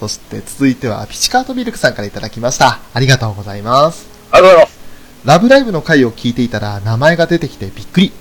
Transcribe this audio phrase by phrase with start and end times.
[0.00, 2.80] そして続いてはピチカートミルクさんからいただきました。
[2.94, 4.06] ありがとうございます。
[4.30, 4.78] ありがとうございます。
[5.24, 8.12] ラブライブの回を聞いていたら名前が出てきてびっくり。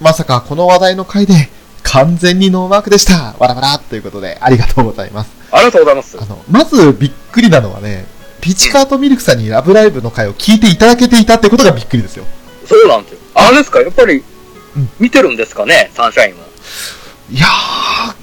[0.00, 1.48] まさかこの話題の回で
[1.82, 3.34] 完全にノーマークでした。
[3.38, 5.30] わらわらということでありがとうございます。
[5.50, 6.24] ありがとうございますあ。
[6.26, 8.06] の、まずびっくりなのはね、
[8.40, 12.24] ピチカートミルクさんにラブライブの回を聞いていただけていたってことがびっくりですよ。
[12.66, 13.18] そうなんですよ。
[13.34, 14.22] あれですかやっぱり
[14.76, 16.44] うん、見てるんですかねサンシャインは。
[17.30, 18.14] いやー、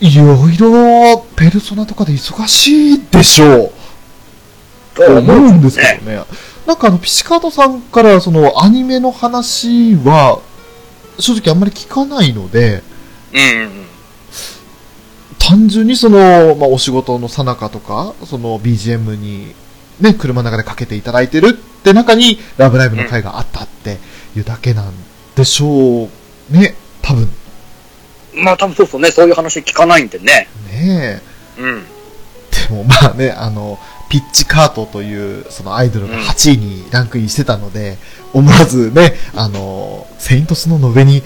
[0.00, 3.72] いろいろペルソナとかで忙しいでしょう。
[4.94, 6.00] と思うんですけ。
[6.04, 6.24] どね。
[6.66, 10.40] なんかあの、ピチカートさんからそのアニメの話は、
[11.18, 12.82] 正直あんまり聞かないので、
[13.32, 13.86] うん。
[15.38, 19.54] 単純にその、まあ、お仕事の最中とか、その BGM に、
[20.00, 23.98] ね、車の中でかけていただいてるって中に、ラブライブの回があったって
[24.36, 24.92] いうだけなん
[25.36, 26.08] でしょう
[26.52, 27.28] ね、多分。
[28.36, 30.48] まあ多分そうそうね、そういう話聞かないんでね。
[30.70, 31.22] ね
[31.58, 31.84] うん。
[32.52, 32.68] え。
[32.68, 37.98] でもまあね、あの、ピッチカートという、そのアイドルが8位にランクインしてたので、
[38.32, 41.22] 思わずね、あの、セイントスノーの上に、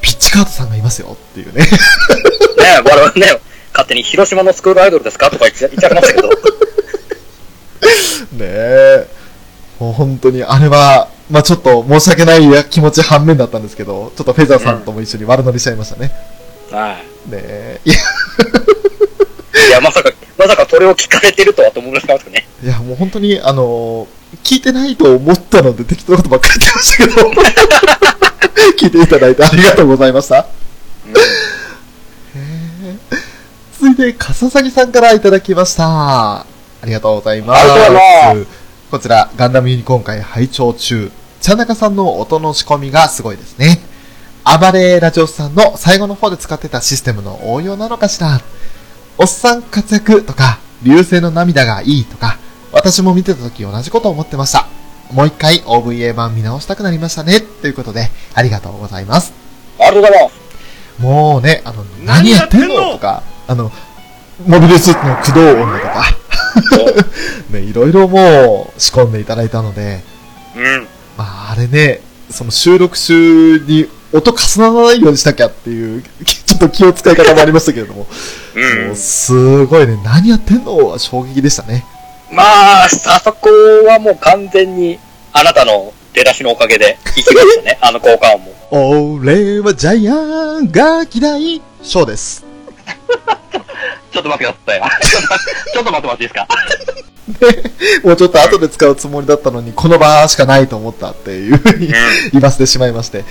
[0.00, 1.62] ピッチカートさんがいますよっていうね。
[1.62, 1.68] ね
[2.84, 3.40] 我々ね、
[3.72, 5.30] 勝手に広島のスクールアイドルですか？
[5.30, 6.28] とか言っちゃいましたけど。
[8.32, 9.06] ねえ。
[9.78, 16.12] もう本当に、あれは、まあちょっと申し訳ない気持ち反面だったんですけど、ちょっとフェザーさんとも一緒に悪乗りしちゃいましたね。
[16.70, 17.80] はねえ。
[17.84, 17.96] いや、
[19.64, 19.68] い。
[19.68, 22.46] いや、まさか、まさかそれを聞かれてるとはと思いましたね。
[22.62, 24.06] いやもう本当に、あの
[24.42, 27.30] 聞いてないと思ったので適当なことばっかり言ってましたけど、
[28.78, 30.46] 聞いていただいてありがとうございました。
[33.78, 36.40] 続いて、笠崎さんからいただきました。
[36.40, 36.46] あ
[36.84, 37.60] りがとうございます。
[37.60, 38.46] ありがとうございま
[38.90, 41.10] こちら、ガンダムユニコーン会拝聴中。
[41.40, 43.80] ちゃなかさんの音の仕込みがすごいですね。
[44.46, 48.40] 暴れラジオスさんの最後の方で使ってたシステムの応用なのかしら？
[49.18, 52.38] おっさん活躍とか、流星の涙がいいとか、
[52.70, 54.68] 私も見てた時同じこと思ってました。
[55.12, 57.40] もう一回 OVA 版見直したくなりましたね。
[57.40, 59.32] ということで、ありがとうございます。
[59.80, 61.02] ありがとうございます。
[61.02, 63.72] もうね、あの、何やってんのとか、あの、
[64.46, 66.04] モビルスーツの駆動音だとか、
[67.50, 70.02] ね、いろいろもう仕込んでいただいたので、
[70.54, 70.86] うん。
[71.16, 78.06] まあ、あれね、その収録中に音重ならないようにしなきゃっていう、ちょっと気を使い方もありましたけれども、
[78.54, 78.96] うんもう。
[78.96, 81.84] すごいね、何やってんのは衝撃でしたね。
[82.30, 83.48] まあ、あそこ
[83.86, 84.98] はもう完全に、
[85.32, 87.78] あなたの出だしのおかげで行きましたね。
[87.82, 88.56] あの効果音も。
[89.22, 90.14] 俺はジャイア
[90.60, 92.44] ンが嫌い、ショーです。
[94.12, 94.84] ちょっと待ってくださいよ。
[95.74, 96.48] ちょっと待って、もらっていいですか？
[97.26, 101.92] ね、もうちょっと後で使うつもりだったのに、この場しかないと思ったっていうふうに
[102.32, 103.24] 言わせてしまいまして。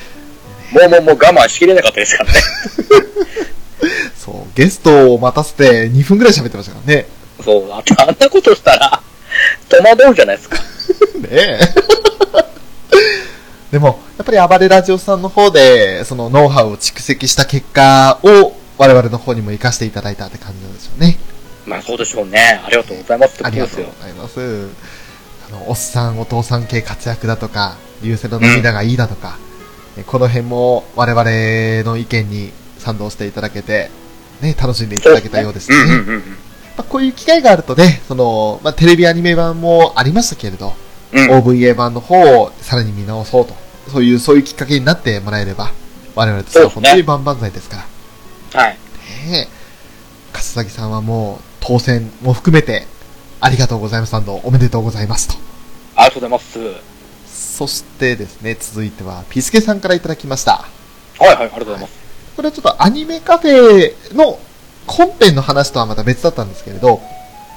[0.72, 2.40] もうもうもう我慢しきれなかったですからね。
[4.18, 7.08] そう、ゲストを待たせて2分くらい喋ってましたからね。
[7.44, 9.02] そう、ああんなことしたら、
[9.70, 10.58] 戸惑うじゃないですか。
[11.20, 11.59] ねえ。
[13.72, 21.18] でも、やっぱり暴れラジオさんの方で、そのノウハウを蓄積した結果を我々の方にも活かしていただいたって感じなんですよね。
[21.66, 22.62] まあそうでしょうね。
[22.66, 23.94] ありがとうございますってこありがとうとですよ。
[24.00, 24.70] ございます。
[25.50, 29.45] あの、おっさん、お父さん系活躍だとか、流星の涙がいいだとか、ね
[30.04, 33.90] この辺も我々の意見に賛同していただけて、
[34.42, 35.78] ね、楽しんでいただけたようですね。
[35.78, 36.20] うんうんうんうん。
[36.20, 36.28] ま
[36.80, 40.74] あ、こういう機会があるとね、その、まあ、テレビアニメ版もありましたけれど、
[41.14, 43.54] うん、OVA 版の方をさらに見直そうと。
[43.90, 45.72] そういう、そういうきっかけになってもらえれば、
[46.16, 47.86] 我々としては本当に万々歳ですか
[48.54, 48.62] ら。
[48.62, 48.78] はい。
[49.30, 49.48] ねえ。
[50.34, 52.86] 笠崎さんはもう、当選も含めて、
[53.40, 54.16] ありがとうございます。
[54.16, 55.36] おめでとうございますと。
[55.96, 56.95] ありがとうございます。
[57.56, 60.66] そしてですね、続いては、ピスケさんからいただきました。
[61.18, 61.94] はいはい、ありがとうございます。
[62.36, 64.38] これはちょっとアニメカフェの
[64.88, 67.00] 本編の話とはまた別だったんですけれど、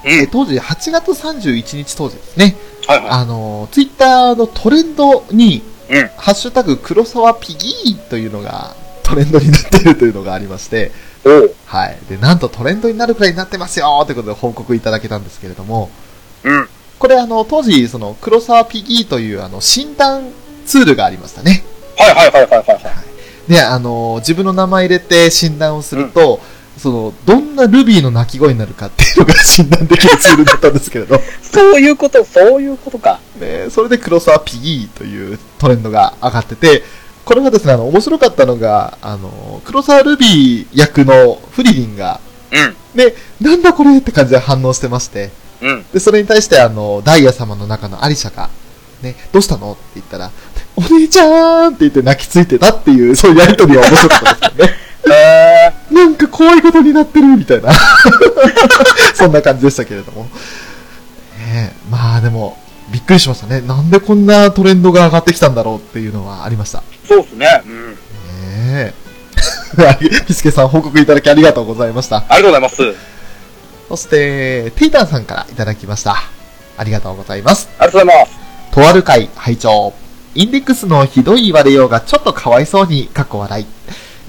[0.04, 0.10] うん。
[0.10, 2.54] え当時8月31日当時ですね、
[2.86, 5.62] はいはあの、ツイッターのトレンドに、い。
[5.90, 6.10] うん。
[6.16, 10.92] ハッシュタグ黒沢ピギーというのがトレンドになっているというのがありまして。
[11.66, 11.98] はい。
[12.08, 15.90] で、なんとトレンドになるくらいになってますよということで報告いただけたんですけれども、
[16.44, 16.68] うん。
[16.98, 20.30] これあの、当時、その、黒沢ピギーというあの、診断
[20.66, 21.64] ツールがありましたね。
[21.96, 22.90] はいはいはいはいはいは
[23.48, 23.50] い。
[23.50, 26.40] で、あの、自分の名前入れて診断をすると、
[26.78, 33.20] その、どんなルビーの鳴き声になるかっていうのが診断できるツールだったんですけれど、 そういうこと、そういうことか。
[33.40, 36.82] ね、それで黒沢ピギーというトレンドが上がってて、
[37.24, 42.76] これがですね、あの、面白かったのが、あの、黒沢ルビー役のフリリンが、うん。
[42.94, 45.30] で、なんだこれって感じで反応してまして、
[45.60, 45.84] うん。
[45.92, 48.48] で、それに対して、あの、ダイヤ様の中のアリシャが、
[49.02, 49.72] ね、どうしたの？
[49.72, 50.30] って言ったら、
[50.76, 54.88] お姉ちゃんって言って泣きついてたっていう、そういうやりとりは面白かったですよね。
[55.90, 57.72] なんか怖いことになってるみたいな。
[59.14, 60.24] そんな感じでしたけれども。
[60.24, 60.28] ね
[61.48, 62.58] えまあでも、
[62.90, 63.60] びっくりしましたね。
[63.60, 66.82] なんでこんなトレンドが上がってきたんだろうっていうのはありました。
[67.06, 67.62] そうですね。
[67.66, 67.90] うん。
[67.92, 67.96] ね
[68.70, 68.94] え。
[70.26, 72.24] ピスケさん報告いただきありがとうございました。
[72.28, 73.17] ありがとうございます。
[73.88, 76.16] そして、テイタンさんからいただきました。
[76.76, 77.68] ありがとうございます。
[77.78, 78.38] ありがとうございます。
[78.74, 79.94] とある会拝聴
[80.34, 83.66] インデックスのひどい言われようがちょっとかわいそうに、かっこ笑い。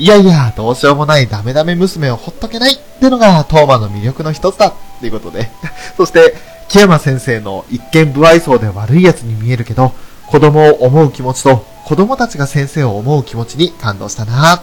[0.03, 5.51] いやいや、どうしようもないダメダメ娘をほっとけないってのがトーマの魅力の一つだっていうことで。
[5.97, 6.35] そして、
[6.69, 9.93] 木山先生の一見不愛想で悪い奴に見えるけど、
[10.27, 14.61] 子供を思う気持ちと子供たちが先生を思う気持ちに感動したな、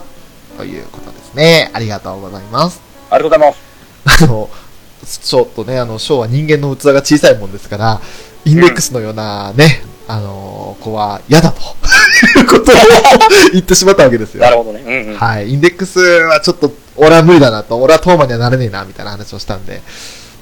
[0.57, 1.69] ということですね。
[1.73, 2.81] ありがとうございます。
[3.09, 3.53] ありがとうござい
[4.05, 4.23] ます。
[4.23, 4.49] あの、
[5.21, 8.01] ちょっとね、あの、ショーは人間の器が小さいもんですから、
[8.45, 11.59] インデックスのようなね、あの、子は嫌だと
[12.39, 12.75] いうことを
[13.51, 14.41] 言ってしまったわけですよ。
[14.41, 14.81] なるほどね。
[14.85, 15.17] うんうん。
[15.17, 15.51] はい。
[15.51, 19.81] インデックスはちょっと、俺は無理だなと、俺はトーマにはなれねえな、みたいな話をしたんで、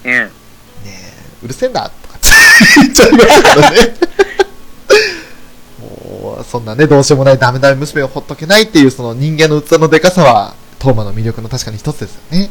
[0.04, 0.12] うん。
[0.12, 0.32] え、
[1.44, 2.20] うるせえんだ、とか
[2.76, 3.96] 言っちゃいましたからね。
[5.80, 12.50] もう、そんなね、どうしようもないダメダメ娘をほっとけないっていう、その人間の器のでかさは、トーマの魅力の確かに一つですよね。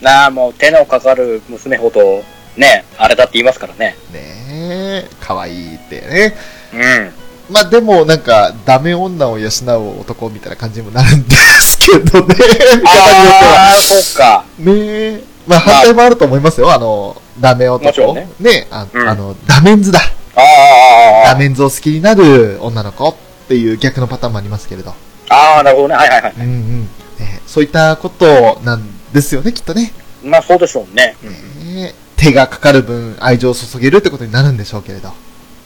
[0.00, 2.22] なあ、もう手のかかる娘ほど、
[2.56, 3.96] ね、あれだって言いますからね。
[4.12, 6.36] ねえ、可愛いってね。
[6.72, 7.12] うん。
[7.50, 12.04] まあでもなんか、ダメ女を養う男みたいな感じにもなるんですけどね。
[12.08, 13.68] 見方によっては。
[13.68, 14.44] ああ、そうか。
[14.58, 15.24] ねえ。
[15.46, 16.72] まあ反対もあると思いますよ。
[16.72, 17.86] あの、ダメ男。
[17.86, 20.00] もちろんねあ,、うんあの、ダメンズだ。
[20.00, 23.14] ああ、あダメンズを好きになる女の子っ
[23.48, 24.90] ていう逆のパターンもありますけれど。
[25.28, 25.94] あ、ああ、なるほどね。
[25.94, 26.32] はいはいはい。
[26.36, 26.82] うんうん。
[27.18, 28.82] ねそういったことなん
[29.16, 29.92] ですよね、きっとね。
[30.22, 31.16] まあそうでしょうね。
[31.24, 31.74] うん。
[31.74, 35.12] ね手がかかる分愛情を注げるってことになるんでしょうけれど。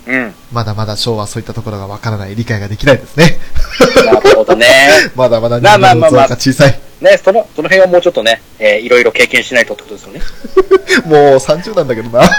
[0.06, 0.34] うん。
[0.52, 3.38] まだまだショーはそういったところがわからない、理解ができないですね。
[4.06, 4.88] なるほどね。
[5.14, 6.80] まだまだ人間のまあまあ器が小さい。
[7.00, 10.20] ね、その、その辺はもうちょっとね、えーいろいろ経験しないとってことですよね。
[11.06, 12.24] もう30なんだけどな。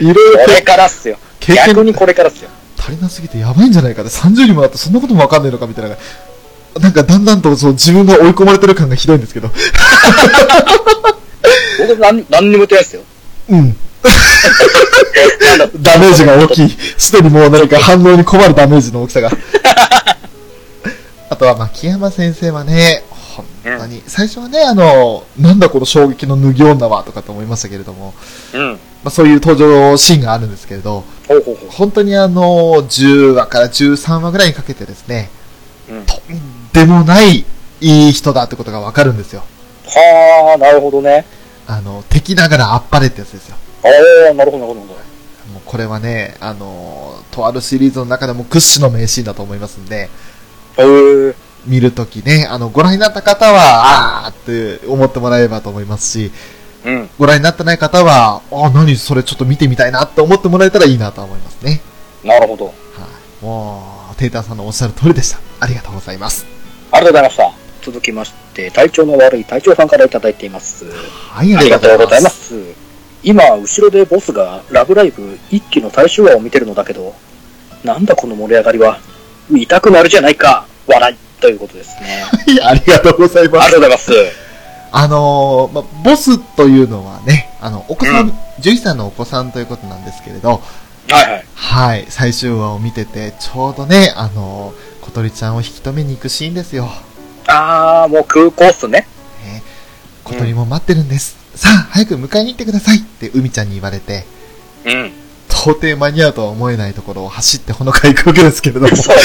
[0.00, 1.16] いろいろこれからっすよ。
[1.40, 2.50] 経験逆にこれからっすよ。
[2.78, 5.96] 足りなすぎてやばいんじゃないかって、30にもなってそんなこともわかんないのかみたいな。
[6.80, 9.50] なんかだんだんとそう自分が追い込まれてる感がひどいんですけど。
[11.78, 13.02] 僕何、何にも言ってないですよ。
[13.50, 13.76] うん。
[15.40, 16.70] なんだ、ダメージが大きい。
[16.98, 19.30] すでにもう何か反応に困るダメージの大きさが。
[21.30, 23.04] あとは、牧山先生はね、
[23.34, 28.14] 本当に、最初はね、あの、なんだこの衝撃の脱ぎ女はとかと思いましたけれども、
[28.52, 28.72] うん。
[28.72, 31.70] まあ、そういう登場シーンがあるんですけれど、ほうほうほう。
[31.70, 32.42] 本当にあの、
[32.88, 35.30] 10話から13話ぐらいにかけてですね、
[35.90, 36.06] うん。
[36.06, 37.46] とんでもない
[37.80, 39.44] いい人だってことがわかるんですよ。
[39.86, 41.24] はあ、なるほどね。
[41.66, 43.56] あの、敵ながらあっぱれってやつですよ。
[43.84, 43.88] あ
[44.30, 44.94] あ、なるほど、なるほど。
[45.52, 50.10] もうこれはね、あの、とあるシリーズの中でも屈指の名シーンだと思いますんで、
[50.76, 51.34] へえ。
[51.64, 56.32] 見るときね、あの、ご覧になった方は、あーって思ってもらえればと思いますし、
[56.84, 57.10] うん。
[57.18, 61.80] ご覧になってない方は、あ、何それちょっと見てみたいなって思ってもらえたらいいなと思いますね。
[62.24, 62.66] なるほど。
[62.66, 63.44] はい。
[63.44, 65.38] もう、テーターさんのおっしゃる通りでした。
[65.60, 66.53] ありがとうございます。
[66.94, 67.52] ありがとうございました。
[67.82, 70.84] 続きまして、体調の悪い隊長さんからいただいています。
[70.86, 72.30] はい、ありがとうございま。
[72.30, 72.54] す。
[73.24, 77.14] 今、後ろでボスがラブライブ一期の最終話を見てるのだけど、
[77.82, 79.00] なんだこの盛り上がりは。
[79.50, 80.66] 見たくなるじゃないか。
[80.86, 81.16] 笑い。
[81.40, 82.22] ということですね。
[82.22, 83.76] はい、ありがとうございますありがと。
[83.78, 84.12] うございます。
[84.92, 88.30] あのーま、ボスというのはね、あの、お子さん、
[88.60, 90.62] 11歳のお子さんということなんですけれど、
[91.10, 91.44] はいはい。
[91.54, 96.88] はい、最終話を見てて、ちょうどね、あのー小鳥ちゃんを引き止めに行くシーンですよ。
[97.46, 99.06] あー、もう空港っすね。
[99.44, 99.62] ね
[100.24, 101.36] 小鳥も待ってるんです。
[101.54, 104.24] さあ、早く迎えに行ってくださいって海ちゃんに言われて、
[104.86, 105.12] うん。
[105.50, 108.88] 到底間に合うとは思えないところを走ってほのか行くわけですけれども。
[108.96, 109.16] そう。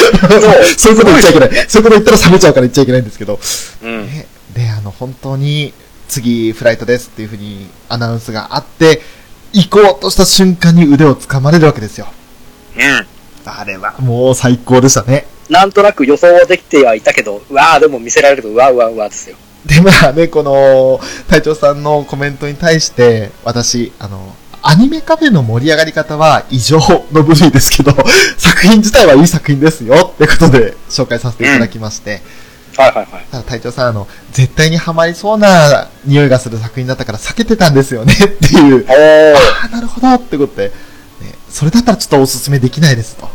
[0.77, 1.49] そういうこと言っちゃいけない。
[1.69, 3.39] そういうこと言ったら冷めちゃうから言っちゃいけないんですけど。
[3.81, 4.05] うん。
[4.05, 5.73] ね、で、あの、本当に、
[6.09, 9.01] 次、フライトですっていうふうにアナウンスがあって、
[9.53, 12.07] 行こうとした瞬間に腕を掴まれるわけですよ。
[12.75, 13.07] うん。
[13.45, 15.25] あれは、もう最高でしたね。
[15.49, 19.35] なんとなく予想はできてはいたけど、うわーでも見せられると、うわうわうわですよ。
[19.65, 26.79] で、まあね、この、隊長さんのコメントに対して、私、あの、アニメカフェの盛り上がり方は異常
[27.11, 27.93] の部類ですけど、
[28.37, 32.21] 作品自体はいい作品ですよってことで紹介させていただきまして、
[32.75, 33.25] はいはいはい。
[33.31, 38.85] ただ隊長さん、あの、絶対にハマりそうな匂いがする作品だったから避けてたんですよねっていう。
[38.87, 40.73] ああ、なるほどってことで、ね、
[41.49, 43.29] それだったらちょっとおすすめできないですと。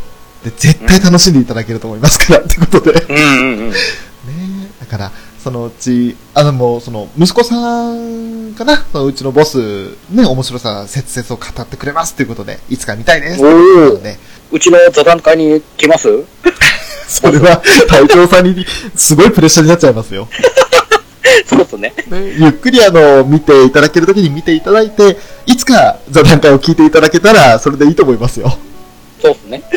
[0.45, 2.93] で、絶対楽しんでいただけると思いますからってことで。
[2.93, 3.71] ねうんうんうん。
[4.79, 5.11] だから、
[5.43, 7.55] そのうち、あのもう、その、息子さ
[7.91, 8.85] んかな？
[8.91, 9.57] そのうちのボス、
[10.11, 14.19] ね、面白さ、切々を語ってくれますということで、いつか見たいですということで、
[14.51, 16.07] うちの座談会に来ます？
[17.07, 20.27] それは隊長さんにすごいプレッシャーになっちゃいますよ。
[21.47, 21.93] そうっすね。
[22.07, 28.57] ね、ゆっくりあの、見ていただけるときに見ていただいて、いつか座談会を聞いていただけたら、それでいいと思いますよ。
[29.25, 29.63] そうっすね。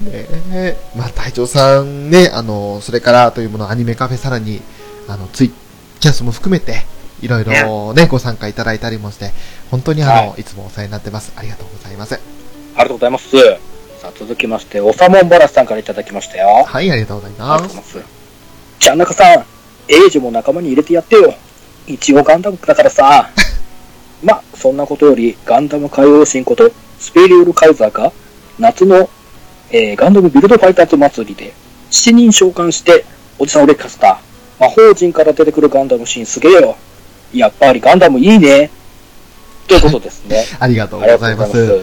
[0.00, 4.62] ねえ、まあ、隊長さんね、あの、それからというもの、アニメカフェさらに、
[5.08, 5.52] あの、ツイ
[6.00, 6.84] キャスも含めて、
[7.20, 9.32] いろいろね、ご参加いただいたりもして、
[9.70, 11.32] 本当にあの、、はいつもお世話になってます。
[11.36, 12.14] ありがとうございます。
[12.14, 12.22] あり
[12.76, 13.30] がとうございます。
[14.00, 16.64] さあ、続きまして、おさもんばらしさんからいただきましたよ。
[16.66, 17.94] はい、ありがとうございありがとうます。
[17.94, 18.16] ございます。
[18.78, 19.44] ちゃんなかさん、
[19.88, 21.34] エイジも仲間に入れてやってよ。
[21.86, 23.30] 一応ガンダムだからさ。
[24.22, 28.12] まあ、そんなことより、ガンダム海洋神こと、スペリオルカイザーが、
[28.58, 29.08] 夏の、
[29.70, 31.52] えーガンダムビルドファイターズ祭りで、
[31.90, 33.04] 7人召喚して、
[33.38, 34.20] おじさんを劣化した。
[34.58, 36.76] 魔法陣から出てくるガンダムシーンすげえよ。
[37.32, 38.70] やっぱりガンダムいいね。
[39.68, 40.46] ということですね。
[40.58, 41.80] ありがとうございます。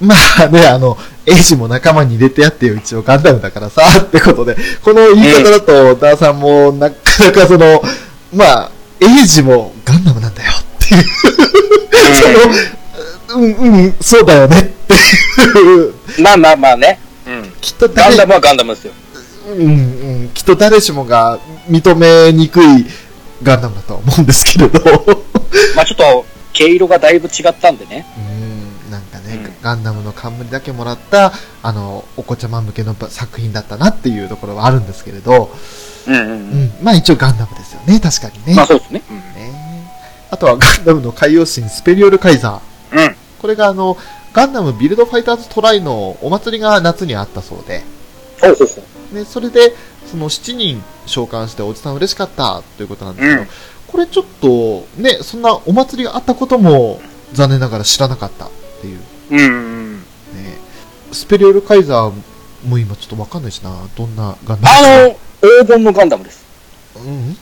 [0.00, 7.80] まあね、あの、エイジも仲間に入れてやってよ、一応ガンダムだからさ、 ってことで、この言い方だと、ダーさんもなかなかその、
[8.34, 11.04] まあ、エイジもガンダムなんだよっていう、
[12.42, 12.81] その、
[13.34, 16.98] うん、うん、そうだよねっていう、まあまあまあね。
[17.26, 17.52] うん。
[17.60, 18.92] きっと誰ガンダムはガンダムですよ。
[19.48, 22.86] うん、うん、きっと誰しもが認めにくい
[23.42, 24.80] ガンダムだとは思うんですけれど、
[25.74, 28.06] まあちょっと、毛色がだいぶ違ったんでね。
[28.86, 35.54] うん、なんかね、うんガンダムの冠だけもらった、あの、お子ちゃま向けの作品だったなっていうところはあるんですけれど、
[36.06, 36.24] うんうんう。
[36.24, 38.54] うんん、まあ一応ガンダムですよね、確かにね。
[38.56, 39.02] まあそうですね。
[39.36, 39.88] ね
[40.30, 43.06] あとはガンダムの海洋神スペリオルカイザー。
[43.06, 43.16] うん。
[43.42, 43.98] これがあの、
[44.32, 47.82] ガンダムビルドファイターズトライのお祭りが夏にあったそうで、
[48.40, 48.82] ほうほうほ
[49.12, 49.14] う。
[49.14, 49.74] ね、それで、
[50.10, 53.48] その7人召喚しておじさん嬉しかったということなんですけど、うん
[53.92, 56.98] これちょっと、ね、そんなお祭りがあったことも
[57.34, 59.00] 残念ながら知らなかったっていう。
[59.30, 59.98] うんうん。
[59.98, 60.04] ね、
[61.12, 62.12] スペリオルカイザー
[62.66, 65.16] も今ちょっとわかんないしな、どんなガンダムあの、
[65.62, 66.42] 黄金のガンダムです。
[67.04, 67.36] うん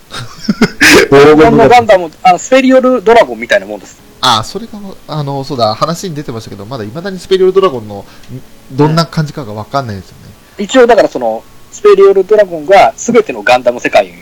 [1.10, 4.00] 黄金のガンダム、あの、スペリオルドラゴンみたいなもんです。
[4.20, 10.30] あ、それが、あの、そうだ、話に出てましたけど、まだ未だにスペリオルドラゴンの、んどんな感じかがわかんないですよね。
[10.58, 14.12] 一応だからその、スペリオルドラゴンが全てのガンダム世界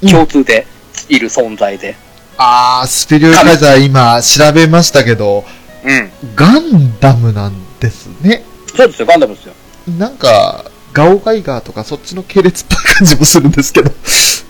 [0.00, 0.66] に共通で
[1.08, 1.96] いる存在で。
[2.36, 5.44] あー、スペリオルカイザー今調べましたけど、
[5.84, 6.10] うん。
[6.36, 8.44] ガンダムなんですね。
[8.76, 9.54] そうですよ、ガンダムですよ。
[9.98, 10.64] なんか、
[10.98, 13.92] ガオガイガーとかそっちの系列っぽい感じもするんですけど。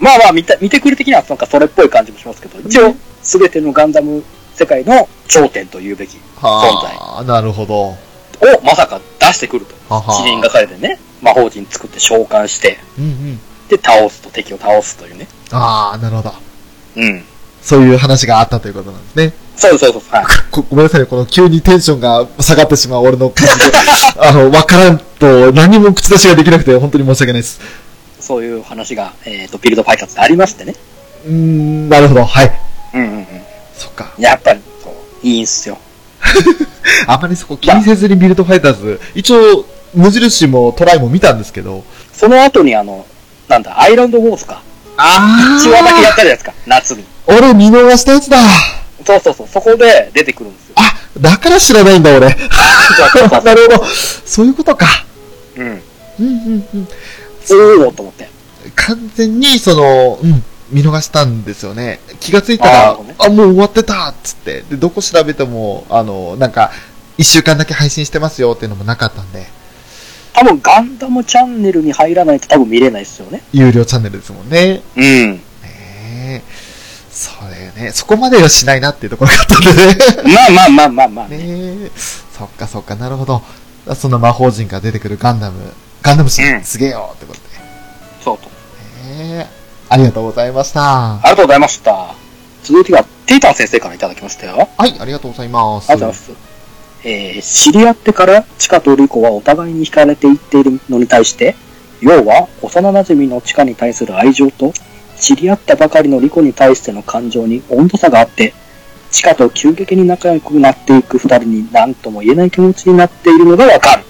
[0.01, 4.25] まあまあ、見た、見てくれ的にはなんかそれっぽい感じもしますけど、一応、全てのガンダム
[4.55, 7.75] 世界の頂点というべきはあ、なるほど。
[7.89, 7.97] を
[8.65, 9.75] まさか出してくると。
[9.95, 13.41] はは一人がかりでね、魔法陣作って召喚して、うんうん。
[13.69, 15.29] で、倒すと、敵を倒すというね。
[15.51, 16.33] あー、なるほど。
[16.97, 17.25] うん。
[17.61, 19.35] そういう話があったということなんですね。
[19.59, 20.11] そうです、そうです。
[20.11, 20.25] はい。
[20.53, 23.73] ごごめんなさいね、この急にテンションが下がってしまう俺の感じで、
[24.21, 27.61] あの、わからんと何も口出しができなくて本当に申し訳ないです。
[28.21, 30.75] そういう話が、えっ、と、ビルドファイターズでありましてね。
[31.27, 32.61] うーん、なるほど、はい。
[32.95, 33.27] うんうんうん。
[33.77, 34.13] そっか。
[34.19, 35.79] やっぱり、そう、いいんすよ。
[37.07, 43.07] あまりそこ気にせずにビルドファイターズ、一応、無印もトライも見たんですけど、その後にあの、
[43.49, 44.63] なんだ、アイランドウォーズか。
[44.97, 47.05] あ1話だけやったじゃないですか、夏に。
[47.27, 48.39] 俺見逃したやつだ
[49.05, 50.75] そうそうそう、そこで出てくるんですよ。
[50.77, 52.29] あ、だから知らないんだ俺。
[53.45, 53.85] なるほど。
[54.25, 54.87] そういうことか。
[55.57, 55.65] うん。
[55.67, 55.83] うん
[56.21, 56.89] うんうん。
[57.85, 58.29] おおと思って。
[58.75, 62.01] 完全に、その、うん、見逃したんですよね。
[62.21, 64.65] 気がついたら、あねあ、もう終わってたっつって。
[64.69, 66.73] で、どこ調べても、あの、なんか、
[67.17, 69.47] 一週間だけ配信してますよっていうのもなかったんで、
[70.33, 73.43] 多分ガンダムチャンネルに入らないと多分見れないですよね。
[73.53, 74.83] 有料チャンネルですもんね。
[74.97, 75.41] うん。
[77.19, 80.33] それね、そこまではしないなっていうところがあったんでね。
[80.33, 81.45] まあまあまあまあまあ、ねね。
[81.87, 81.91] え。
[81.97, 83.43] そっかそっか、なるほど。
[83.97, 87.47] そんな魔法陣から出てくるガンダム、ガンダムシーン、うんすげえよってことで。
[88.23, 88.45] そうと。
[88.45, 88.51] ね
[89.09, 89.47] え。
[89.89, 91.15] ありがとうございました。
[91.15, 92.15] ありがとうございました。
[92.63, 94.69] 続いては、テイタン先生からいただきましたよ。
[94.79, 95.91] はい、ありがとうございます。
[95.91, 96.49] ありがとうございます。
[97.05, 101.57] えー、知り合ってからチカとリコはお互いに惹かれていっているのに対して、
[102.01, 104.73] 要は幼馴染のチカに対する愛情と、
[105.21, 108.55] 知り合ったばかりのリコに対しての感情に温度差があって、
[109.11, 114.05] チカと急激に仲良くなっていく二人に何とも言えない気持ちになっているのがわかる。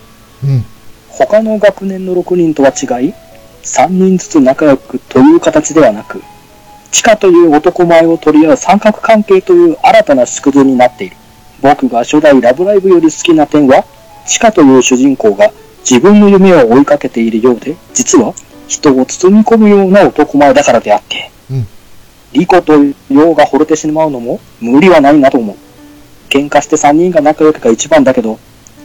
[0.44, 0.64] うん。
[1.08, 3.14] 他の学年の6人とは違い、
[3.62, 6.22] 3人ずつ仲良くという形ではなく、
[6.90, 11.16] 地下という男前を取り合う三角関係という新たな縮図になっている。
[11.60, 13.84] 僕が初代ラブライブより好きな点は、
[14.26, 15.50] 地下という主人公が
[15.80, 18.34] 自分の夢を追いかけているようで、実は
[18.68, 21.66] 人を包み込むような男前だからであって、うん
[22.32, 25.56] リコとヨウが惚れてしまうのも無理はないなと思う。
[26.28, 28.38] 喧嘩して3人が仲良くが一番だけど、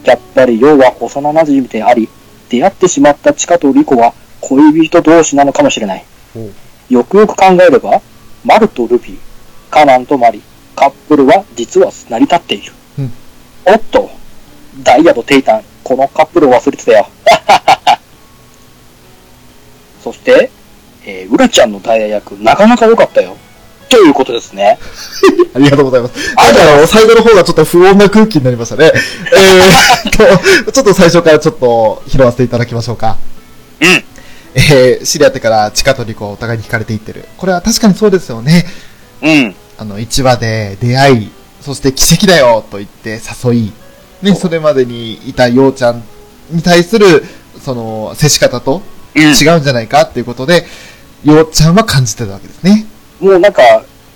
[0.05, 2.07] やっぱりヨウは幼馴染であり、
[2.49, 6.05] 出会ってしまったチカとリコは恋人同士なのかもしれない。
[6.37, 6.51] おう
[6.89, 8.01] よくよく考えれば、
[8.45, 9.17] マルとルビー、
[9.69, 10.41] カナンとマリ、
[10.75, 12.71] カップルは実は成り立っている。
[12.99, 13.11] うん
[13.65, 14.09] おっと、
[14.83, 17.07] ダイヤとテイタン、このカップルを忘れてたよ。
[20.03, 20.51] そして、
[21.05, 23.37] えー、ウラちゃんのダイヤ役、なかなか良かったよ。
[23.89, 24.79] ということですね。
[25.53, 26.13] ありがとうございます。
[26.35, 28.91] あの、最後の方がちょっと不穏な空気になりましたね。
[28.91, 33.17] えーっ と、ちょっと最初からちょっと拾わせていただきましょうか。
[33.81, 34.03] うん。
[34.55, 37.25] えー、知り合ってから地下とリコはお互いに惹かれていってる。
[37.37, 38.65] これは確かにそうですよね。
[39.21, 39.55] うん。
[39.77, 41.31] あの、1話で出会い、
[41.61, 43.73] そして奇跡だよと言って誘い、
[44.21, 46.03] ね、それまでにいたようちゃん
[46.49, 47.23] に対する、
[47.63, 48.83] その、接し方とうん。
[49.15, 50.65] 違うんじゃないかっていうことで、
[51.23, 52.85] ようちゃんは感じてたわけですね。
[53.19, 53.61] もうなんか、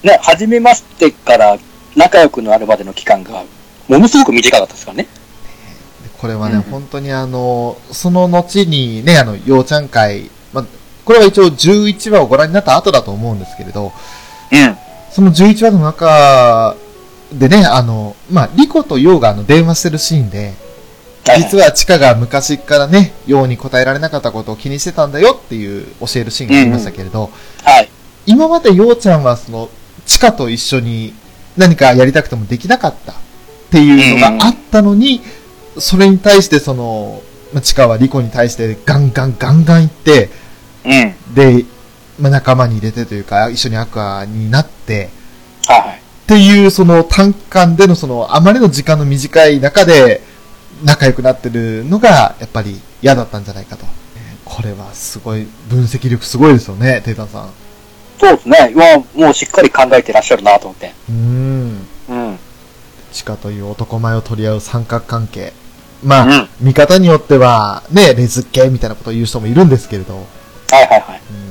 [0.04, 1.58] ね、初めましてから
[1.96, 3.44] 仲良くなるまでの期間が、
[3.88, 5.04] ものすごく短かったですからね。
[5.04, 5.10] で
[6.18, 10.66] これはね、うん本当にあの、その後にね、あの、ようちゃん会、まあ、
[11.06, 13.94] これは一応11話をご覧になった後だと思うんですけれど、
[14.52, 14.78] うん。
[15.12, 16.76] その11話の中
[17.32, 20.54] でね、あの、まあ、リコとヨウがあの電話してるシーンで、
[21.36, 27.30] 実ははチカが昔からね、ヨウに答えられなかったことを気にしてたんだよっていう教えるシーンがありましたけれど、
[27.66, 27.70] い。
[27.70, 27.90] はい。
[28.26, 29.70] 今までヨウちゃんはその、
[30.06, 31.14] チカと一緒に
[31.58, 33.16] 何かやりたくてもできなかったっ
[33.72, 35.22] ていうのがあったのに、
[35.80, 37.22] それに対してその、
[37.54, 40.30] まあチカはリコに対してガンガンガンガン言って、
[40.86, 40.90] う
[41.32, 41.34] ん。
[41.36, 41.66] で、
[42.20, 45.10] まあ、仲間に入れてというか、一緒にアクアになって、
[45.66, 45.98] はいはい。
[45.98, 50.22] っていうその短期間でのその、あまりの時間の短い中で
[50.84, 53.86] 仲良くなってるのが、やっぱり嫌だったんじゃないかと。
[54.46, 57.50] これはすごい、分析力すごいですよね、テイタンさん。
[58.20, 58.72] そうですね。
[58.72, 60.94] 今、もうしっかり考えてらっしゃるなと思って。
[61.10, 61.88] うーん。
[62.10, 62.40] うん。
[63.12, 65.54] チカという男前を取り合う三角関係。
[66.04, 70.22] まあ、うん見方によっては、ね、レズっ気みたいなことを言う人もいるんですけれど、は
[70.82, 71.22] いはいはい。
[71.32, 71.48] うん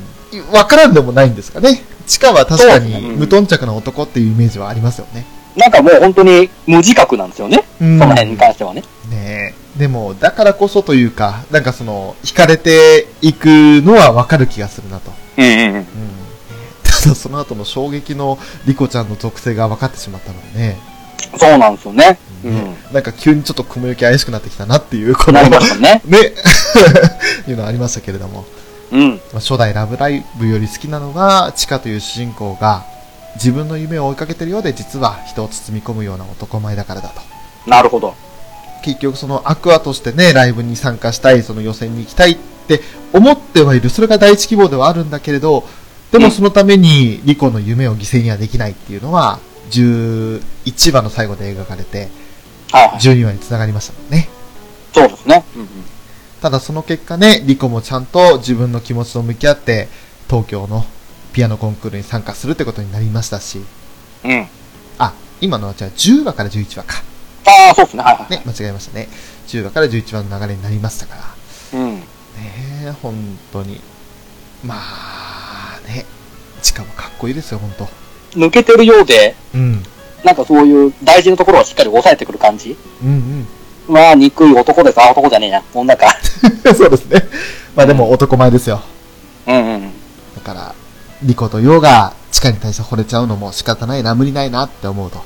[0.52, 1.82] わからんでもないんですかね。
[2.06, 5.24] チカは確かに無頓着な男っていうイメージはありますよね。
[5.56, 7.64] なんかもう本当に無自覚なんですよね。
[7.80, 8.82] うんその辺に関してはね。
[9.10, 9.78] ねえ。
[9.78, 15.12] でも、だからこそというか、なんかその、惹かれていくのはわかる気がするなと。
[15.36, 15.74] うんうんうん。
[15.76, 15.84] うん。
[16.82, 20.78] ただその後の衝撃のリコちゃんの属性が分かってしまったのでね。
[21.38, 22.18] そうなんですよね。
[22.44, 22.76] うねん。
[22.92, 26.32] なんか急にちょっと雲行き怪しくなってきたなっていう、この、ねね。
[27.48, 28.44] いうのはありましたけれども。
[28.92, 29.10] うん。
[29.32, 32.84] まあ初代ラブライブより好きなのが、チカという主人公が、
[33.36, 37.20] 自分の夢を追いかけてるようで、実は人を包み込むような男前だからだと。
[37.70, 38.14] なるほど。
[38.82, 42.36] 結局そのアクアとしてね、ライブに参加したい、その予選に行きたいっ
[42.68, 42.80] て
[43.12, 43.90] 思ってはいる。
[43.90, 45.64] それが第一希望ではあるんだけれど、
[46.12, 50.40] でもそのためにリコの夢を犠牲にはできないっていうのは、11
[50.92, 52.08] 話の最後で描かれて、
[52.70, 52.98] はいはい。
[52.98, 54.28] 12話に繋がりましたもんね。
[54.94, 55.44] そうですね。
[55.54, 55.68] うんうん。
[56.40, 59.88] ただその結果ね、リコもちゃんと自分の気持ちと向き合って、
[60.28, 60.84] 東京の
[61.36, 63.60] ピアノコンクールに参加するってことになりましたし、
[64.24, 64.46] うん。
[64.96, 67.02] あ、今のはじゃあ10話から11話か。
[67.44, 68.02] ああ、そうですね。
[68.02, 68.30] はいはい。
[68.30, 69.06] ね、間違えましたね。
[69.46, 71.16] 10話から11話の流れになりましたか
[71.72, 71.78] ら。
[71.78, 71.94] うん。
[71.96, 72.04] ね
[72.86, 73.82] え、本当に。
[74.64, 76.06] まあ、ね。
[76.62, 77.86] チカもかっこいいですよ、本当
[78.38, 79.82] 抜けてるようで、うん。
[80.24, 82.78] なんかそういう大事なところはしっかり抑えてくる感じ。
[83.02, 83.46] うん
[83.88, 84.98] まあ、憎い男です。
[85.02, 85.62] あ、男じゃねえな。
[85.74, 86.06] 女か。
[86.66, 86.74] うん。
[86.74, 87.20] そうですね。
[87.76, 88.80] まあでも男前ですよ。
[89.46, 89.92] うんうん。
[90.34, 90.74] だから、
[91.22, 95.22] リコとヨウがチカに対して惚れちゃうのも仕方ないな、無理ないなって思うと。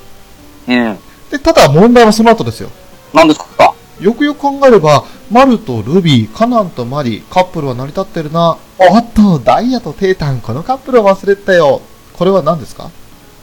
[0.69, 0.99] うん。
[1.31, 2.71] で、ただ問題はその後ですよ。
[3.13, 3.75] 何ですか？
[4.01, 8.57] よくよく考えれば、マルとルビー、カナンとマリ、カップルは成り立ってるな。
[8.79, 11.83] おっと、ダイヤとテータン、このカップルを忘れてたよ。
[12.15, 12.91] これは何ですか？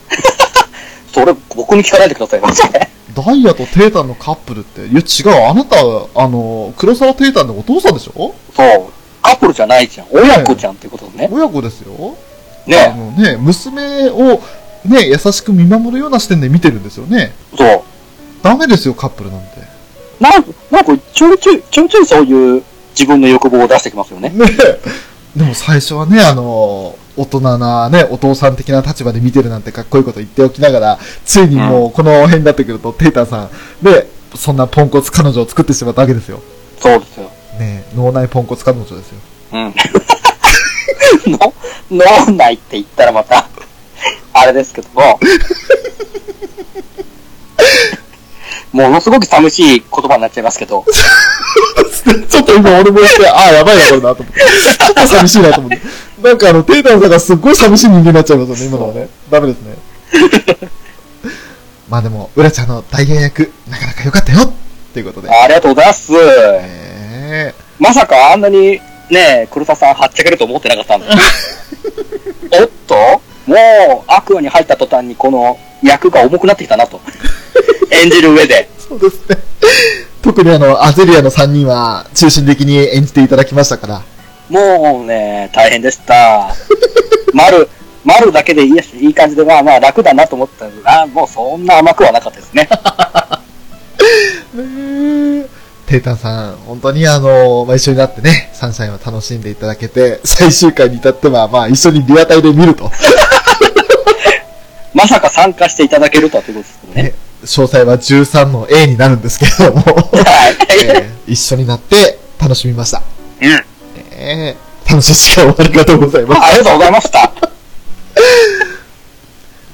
[1.13, 2.39] それ、僕に聞かないでください。
[2.39, 8.33] マジでダイヤとテータンのカップルって、いや違う、あなた、あの、黒沢テータンのお父さんでしょ？
[8.55, 8.91] そう。
[9.21, 10.07] カップルじゃないじゃん。
[10.11, 11.29] 親子じゃんっていうことね。
[11.31, 12.15] 親子ですよ。
[12.75, 14.41] あねのね、娘を、
[14.85, 17.33] ね、優しく見守るような視点で見てるんですよね。
[17.57, 17.81] そう。
[18.43, 19.47] ダメですよ、カップルなんて。
[20.19, 24.29] なんなんか、ちょいちょい、ちょいちょいそういう自分の欲望を出してきますよね。
[24.29, 24.45] ね
[25.35, 33.49] でも最初はね、あの、大人なね、お父さん的な立場で見てるなんてかっこいいこと言っておきながら、ついにもうこの辺になってくると、テータンさん、
[33.83, 36.41] で、そんなポンコツ彼女を作ってしまったわけですよ。
[36.79, 37.31] そうですよ。
[37.59, 39.19] ね脳内ポンコツ彼女ですよ。
[39.53, 39.73] うん。
[41.31, 41.53] の、
[41.91, 43.47] 脳内って言ったらまた、
[44.33, 45.19] あれですけども、
[48.73, 50.85] ものすごく寂しい言葉になっちゃいますけど、
[52.29, 54.39] ちょっと今俺も言って、ああ、やばいな、これな、と思って。
[54.39, 55.81] ちょっと寂しいなと思って。
[56.21, 59.09] なんかあの、テータンさんがすっごい寂しい人間になっちゃいますよね、今のはね。
[59.29, 59.75] ダメですね。
[61.89, 64.51] まあでも、浦ちゃんのダイヤ役、なかなか良かったよっ
[64.93, 65.29] ていうことで。
[65.29, 66.11] ありがとうございます。
[66.13, 71.07] えまさかあんなにねえ、黒田さん、はっちゃけると思ってなかったんだ。
[72.61, 72.95] おっと？
[73.45, 76.99] もう、アクアに入った途端にこの役が重くなってきたなと。
[77.91, 78.69] 演じる上で。
[78.77, 79.37] そうですね。
[80.21, 84.01] 特にあの、アゼリアの3人は中心的に演じていただきましたから。
[84.49, 86.53] もうね、大変でした。
[87.33, 87.69] 丸、
[88.03, 92.67] 丸だけでいいやし、いい感じで、まあまあ楽だなと思ったけど、あもうそんな甘くはなかったですね。
[95.87, 102.91] テータンさん、本当にあの、まあ、一緒になってね、サンシャインを楽しんでいただけて、最終回に至っては、まあ、一緒にリアタイで見ると。
[104.93, 107.03] まさか参加していただけるとはということですね。
[107.03, 110.57] ね、詳細は13の A になるんですけれども、はい。
[110.85, 113.01] えー一緒になって楽しみました。
[113.41, 113.49] うん。
[114.11, 116.41] えー楽しい時間をありがとうございます。
[116.41, 117.19] ありがとうございました。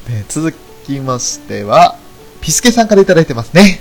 [0.10, 0.54] ね続
[0.86, 1.96] きましては、
[2.42, 3.80] ピスケさんからいただいてますね。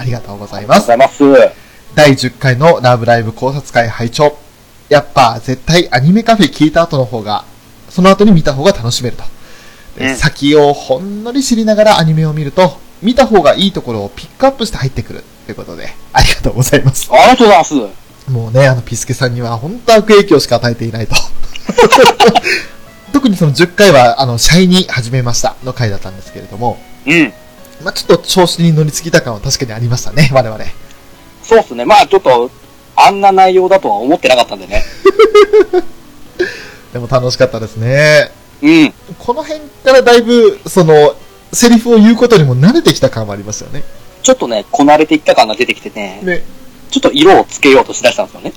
[0.00, 1.00] ありがとうございますあり。
[1.02, 1.60] がとうございます。
[1.94, 4.36] 第10回のラブライブ考察会拝聴
[4.88, 7.44] やっぱ絶対アニメカフェ聞いた後の方が、
[7.88, 9.24] その後に見た方が楽しめると。
[9.98, 17.08] でうん先をほんのり知りながらアニメを見ると、見た方がいいところをピックアップして入ってくるということで、ありがとうございます。
[17.12, 17.74] ありがとうございます。
[18.30, 21.14] もうね、あのピスケさんには本当悪影響しか与えていないと。
[23.12, 27.32] 特にその10回は、あの、シャイに始めましたの回だったんですけれども、うん。
[27.82, 30.64] まあちょっと調子に乗りすぎた感は確かにありましたね、我々。
[31.42, 31.84] そうっすね。
[31.84, 32.50] まあちょっと、
[32.96, 34.84] あんな内容だとは思ってなかったんでね。
[36.92, 38.30] でも楽しかったですね。
[38.62, 38.94] うん。
[39.18, 41.14] この辺からだいぶ、その、
[41.52, 43.82] セリフを言うことにも慣れてきた感もありますよね。
[44.22, 46.44] ちょっとね、こなれていった感が出てきてね、ね。
[46.90, 48.52] ちょっと色をつけようとしだしたんですよね。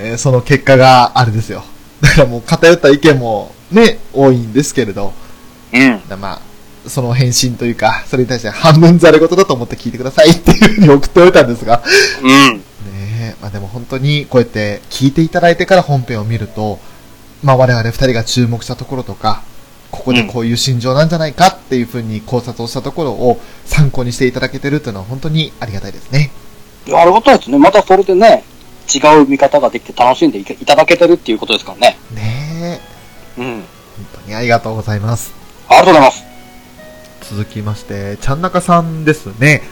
[0.10, 1.64] ねその結果があれですよ。
[2.00, 5.12] だからもう偏った意見もね、多いんですけれど、
[5.72, 6.08] うん。
[6.08, 6.40] だまあ、
[6.86, 11.82] その返信というか、それに対して半分ざれ言だと思って聞いてくださいっていうふうに送っておいたんですが、
[12.22, 12.58] うん。
[12.58, 16.78] ねえ、まあでも本当にこうやって聞いていただいてから本編を見ると、
[17.42, 19.42] まあ我々二人が注目したところとか、
[19.90, 26.30] ここでこういう心情なんじゃないかっていうふうに考察をしたところを参考にしていただけてるっていうのは本当にありがたいですね。
[26.86, 27.58] いやありがたいですね。
[27.58, 28.42] またそれでね、
[28.92, 31.98] 違う見方ができて楽しんでいただけてるっていうことですからね。
[32.12, 32.80] ね
[33.38, 33.46] え、うん。
[33.46, 33.64] 本
[34.24, 35.32] 当にありがとうございます。
[35.68, 36.33] ありがとうございます。
[37.30, 39.62] 続きまして、ちゃんなかさんですね。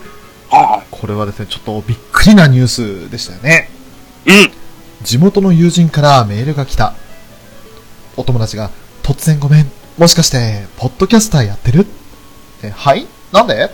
[0.50, 3.70] はいはこれはですね、ちょっとびっくりなニュースでしたよね。
[4.26, 4.30] い。
[4.30, 4.50] うん。
[5.02, 6.94] 地元の友人からメールが来た。
[8.16, 8.70] お友達が、
[9.02, 9.70] 突然ごめん。
[9.98, 11.86] もしかして、ポッドキャスターやってる？
[12.62, 13.06] え、はい？
[13.32, 13.70] なんで？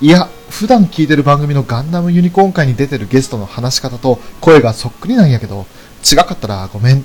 [0.00, 5.66] いや、普段聞いてる番組のガンダムユニコーン会に出てるゲストの話し方と声がそっくりなんやけど、
[6.10, 7.04] 違かったらごめん。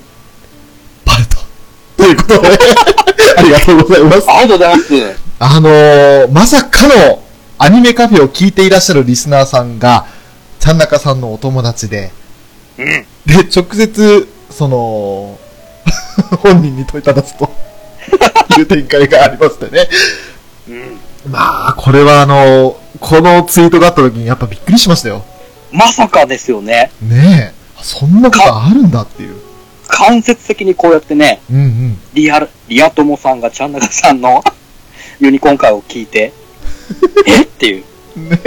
[1.04, 1.38] バレた。
[1.96, 2.40] ということ？
[2.40, 2.48] で、
[3.36, 4.30] ありがとうございます。
[4.30, 5.23] ありがとうございます。
[5.38, 7.22] あのー、まさかの
[7.58, 10.06] アニメカフェを聞いていらっしゃるリスナーさんが、
[10.60, 12.12] ちゃんなかさんのお友達で、
[12.78, 12.86] うん。
[13.26, 15.38] で、直接、その、
[16.38, 17.50] 本人に問いただすと
[18.58, 19.88] いう展開がありましてね。
[20.68, 21.00] うん。
[21.30, 25.24] まあ、これはあの、このツイートがあった時にやっぱびっくりしましたよ。
[25.72, 26.90] まさかですよね。
[27.00, 27.64] ねえ。
[27.82, 29.36] そんなことあるんだっていう。
[29.88, 31.98] 間接的にこうやってね、うんうん。
[32.14, 34.42] リアル、リア友さんがちゃんなかさんの
[35.20, 36.32] ユニコーン会を聞いて、
[37.26, 37.42] え？
[37.42, 37.84] っていう。
[38.16, 38.40] ね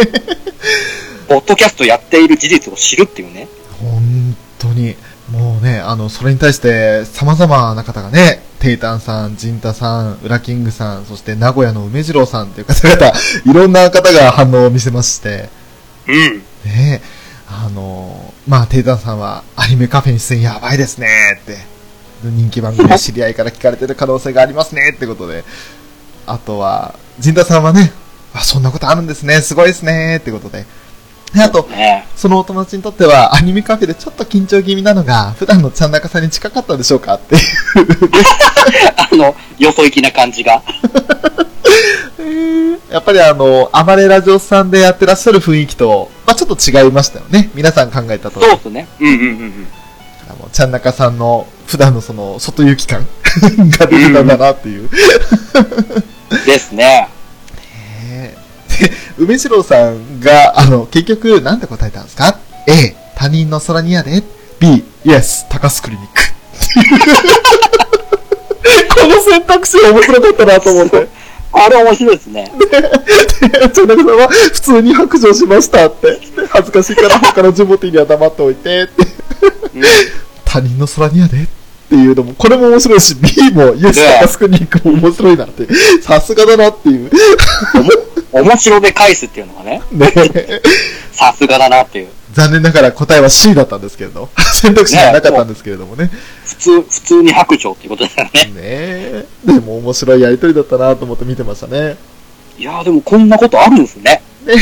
[1.28, 3.48] ポッドキャストやっている事実を知るっていうね。
[3.82, 4.96] 本当に。
[5.32, 13.12] もうね、あの、それに対して様々な方がね、テイタンさん、ジンタさん、ウラキングさん、そして名古屋の梅次郎さんという方々、
[13.46, 15.50] いろんな方が反応を見せまして、
[16.08, 16.44] うん。
[16.66, 17.02] ね
[17.50, 21.08] あの、まあ、テイタンさんはアニメカフェに出演やばいですね
[21.42, 21.58] って、
[22.24, 25.44] 人気番組の知り合いから聞かれてる可能性がありますねってことで、
[26.28, 27.92] あとは、ジンタさんはね、
[28.34, 30.66] あ、そんなことあるんですね、すごいですねってことで、
[31.34, 37.42] であと、ねそのお友達にとっては、アニメカフェでちょっと緊張気味なのが、普段のちゃんなかさんに近かったでしょうかっていう。
[39.12, 40.62] あの、よそ行きな感じが。
[42.92, 47.50] やっぱりあの、暴れラジオさんでやってらっしゃる雰囲気と、まあちょっと違いましたよね。
[47.54, 48.88] 皆さん考えたとそうっすね。
[49.00, 49.68] うんうんうんうん。
[50.30, 53.06] あの、ちゃんなかさんの普段のその、外行き感
[53.78, 54.90] が出てたんだなっていう。
[56.46, 57.10] ですね。
[58.10, 58.36] ね
[58.80, 62.38] で、梅次郎さんが、あの、結局、なんて答えたんですか
[62.68, 64.24] ?A、他人の空にやで。
[64.60, 66.22] B、イエス、高須クリニック。
[68.96, 71.08] この選択肢面白かったなと思って。
[71.54, 72.52] あれ面白いですね。
[72.60, 76.20] でちゃんなかさんは、普通に白状しましたって。
[76.50, 79.04] 恥ずかしいから他のジモティには黙っておいてって。
[79.76, 79.84] うん
[80.46, 81.46] 他人の空にやで
[81.88, 85.68] っていうのも、これも面白いし、B もイエス、高須クリニックも面白いなって。
[86.02, 87.10] さすがだなっていう。
[88.34, 90.12] 面白で返すっていうのがね、ね
[91.14, 92.10] さすがだなっていう。
[92.34, 96.12] 残念ながら答えは C だったんですけれど、選択肢がなかったんですけれどもね。
[96.44, 98.46] 普通、普通に白状っていうことだよね。
[98.46, 99.26] ねえ。
[99.46, 101.96] でも面白いやりとりだったなと思って見てましたね。
[102.58, 104.22] いやーでもこんなことあるんですね。
[104.46, 104.54] で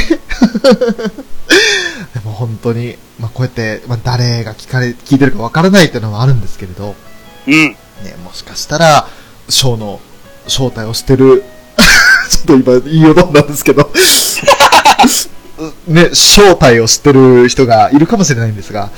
[2.24, 6.96] も本当に、まあ、こうやって、まあ、誰が聞かれ、聞いてるかわからないっていうのはあるんですけれど、
[7.48, 7.54] うん。
[7.54, 7.78] ね、
[8.24, 9.08] もしかしたら、
[9.50, 10.00] ショーの
[10.48, 11.44] 正体をしてる、
[12.30, 13.92] ちょっと今言いようとなんですけど、
[15.88, 18.90] ね、正体を知ってる人がいるかもしれないんですが、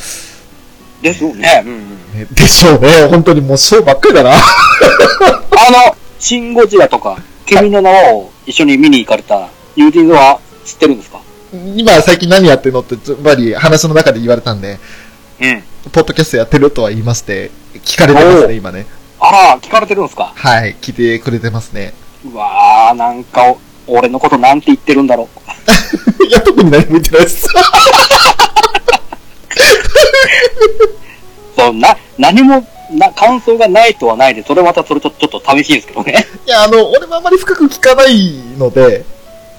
[1.01, 1.61] ですよね。
[1.65, 1.79] うんうん。
[2.21, 3.05] ね、でしょうね。
[3.09, 4.31] 本当にもうショーばっかりだな。
[4.33, 11.19] あの、シン・ゴジラとか、君の名はを一緒に見に行かれた友人は知ってるんですか？
[11.75, 14.79] 今最近何やってんのって、つまり話の中で言われたんで、
[15.39, 15.63] うん。
[15.91, 17.51] ポッドキャストやってるとは言いまして、
[17.85, 18.85] 聞かれてますね、今ね。
[19.19, 20.31] あら、聞かれてるんですか？
[20.35, 21.93] はい、聞いてくれてますね。
[22.25, 23.55] うわー、なんか、
[23.87, 25.27] 俺のことなんて言ってるんだろう。
[26.25, 27.47] いや、特に何も言ってないです。
[31.55, 36.25] そう、な、何も、な、感想がないとはないで、それまたそれとちょっと寂しいですけどね。
[36.45, 39.05] いや、あの、俺もあんまり深く聞かないので、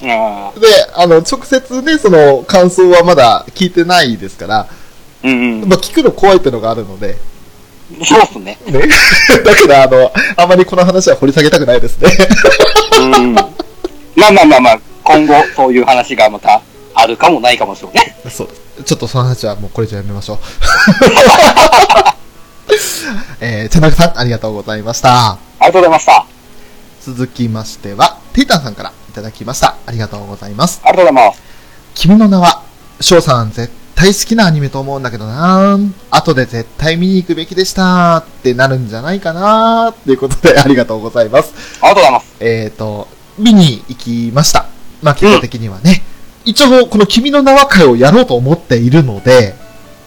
[0.01, 7.17] あで、あの、直接ね、その、感想はまだ聞いてないですから、ーうんまあ、聞くの怖いってのがあるので、
[7.97, 8.05] うん。
[8.05, 8.57] そうっすね。
[8.65, 8.81] ね。
[9.43, 12.09] だから、あの、あまりこの話は掘り下げたくないですね。
[12.99, 13.33] うん。
[13.33, 16.61] まあまあまあまあ、今後そういう話がまた
[16.93, 18.15] あるかもないかもしれないね。
[18.29, 18.49] そう。
[18.83, 20.37] ちょっとその話はもうこれ以上やめましょう。
[23.41, 25.31] えー、田中さん、ありがとうございました。
[25.31, 26.13] ありがとうございました。
[26.17, 26.25] あ
[27.01, 29.75] 続きましては、テイタンさんからいただきました。
[29.85, 30.81] ありがとうございます。
[30.83, 31.41] りがとうございます。
[31.95, 32.63] 君の名は、
[33.01, 35.77] 翔さん絶対好きなアニメと思うんだけどな
[36.09, 41.53] 後で絶対見に行くべきでしたってなるんじゃないかなっていうことでありがとうございます。
[41.81, 42.35] ありがとうございます。
[42.39, 44.67] えっ、と、見に行きました。
[45.01, 46.01] まあ結果的にはね。
[46.45, 49.53] 一応、この君の名は会をやろうと思っているので、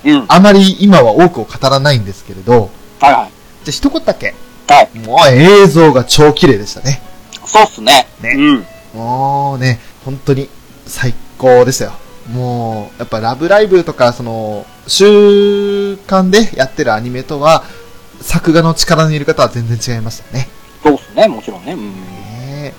[0.07, 0.25] うん。
[0.27, 3.31] あまり今は多くを語らないんですけれど、はいはい。
[3.65, 4.35] じゃあ一言だけ。
[4.69, 4.99] はい。
[5.01, 7.03] もう映像が超綺麗でしたね。
[7.45, 8.09] そうっすね。
[8.23, 8.31] ね
[8.95, 8.99] うん。
[8.99, 10.49] もうね、本当に
[10.87, 12.02] 最高でしたよ。
[12.31, 17.65] もう、やっぱラブライブとか、その、週間でやってるアニメとは、
[18.21, 20.49] 作画の力の入れ方は全然違いましたね。
[20.83, 21.73] そうっすね、もちろんね。
[21.73, 21.93] うん。
[21.95, 22.75] ね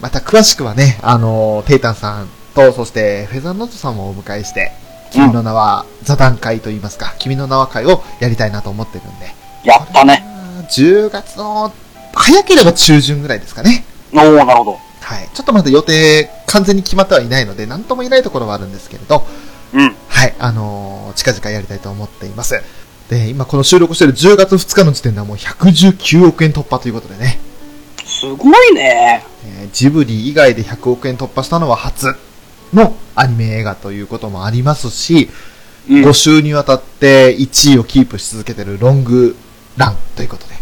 [0.00, 4.72] また詳しくはね、あの、テイタンさんと、そしてフェザーノートさんもお迎えして、
[5.10, 9.34] 君の名は座談会といいますか、君の名は会をやりたいなと思ってるんで。
[9.64, 10.24] やったね。
[10.26, 11.72] あー10月の、
[12.14, 13.84] 早ければ中旬ぐらいですかね。
[14.12, 14.78] おー、なるほど。
[15.04, 15.28] はい。
[15.34, 19.26] ちょっとまだ予定完全に決まってはいないので、なんとも言えないところはあるんですけれど、
[19.74, 19.94] うん。
[20.08, 20.34] はい。
[20.38, 22.60] あのー近々やりたいと思っています。
[23.08, 27.38] で、今この収録している10月2日の時点ではもう119億円突破ということでね、
[28.04, 29.24] すごいね。
[29.46, 32.16] えージブリ以外で100億円突破したのは初
[32.72, 35.28] のアニメ映画ということもありますし、
[35.88, 36.04] うん。
[36.04, 39.36] 5週にわたって1位をキープし続けているロング
[39.76, 40.54] ランということで、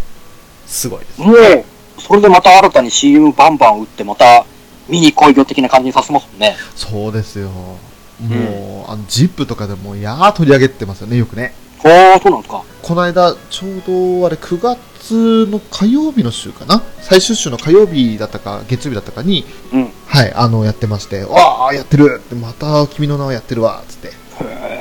[0.66, 1.20] すごいです。
[1.20, 1.64] もう、
[1.98, 4.44] それでまた新たに CM バンバン打って、また、
[4.88, 6.57] 見に来いよ的な感じにさせますもんね。
[6.74, 7.48] そうですよ。
[7.48, 11.55] もう、あの、ジップとかでも、やー取り上げてますよね、よくね。
[11.85, 12.62] おー、そうなんですか。
[12.83, 13.83] この間、ちょう
[14.20, 16.83] ど、あれ、9月の火曜日の週かな？
[17.00, 19.92] 最終週の火曜日だったか、月曜日だったかに、うん。
[20.07, 24.12] はい、あの、やってまして、わあ、やってるって、また君の名はやってるわ、つって。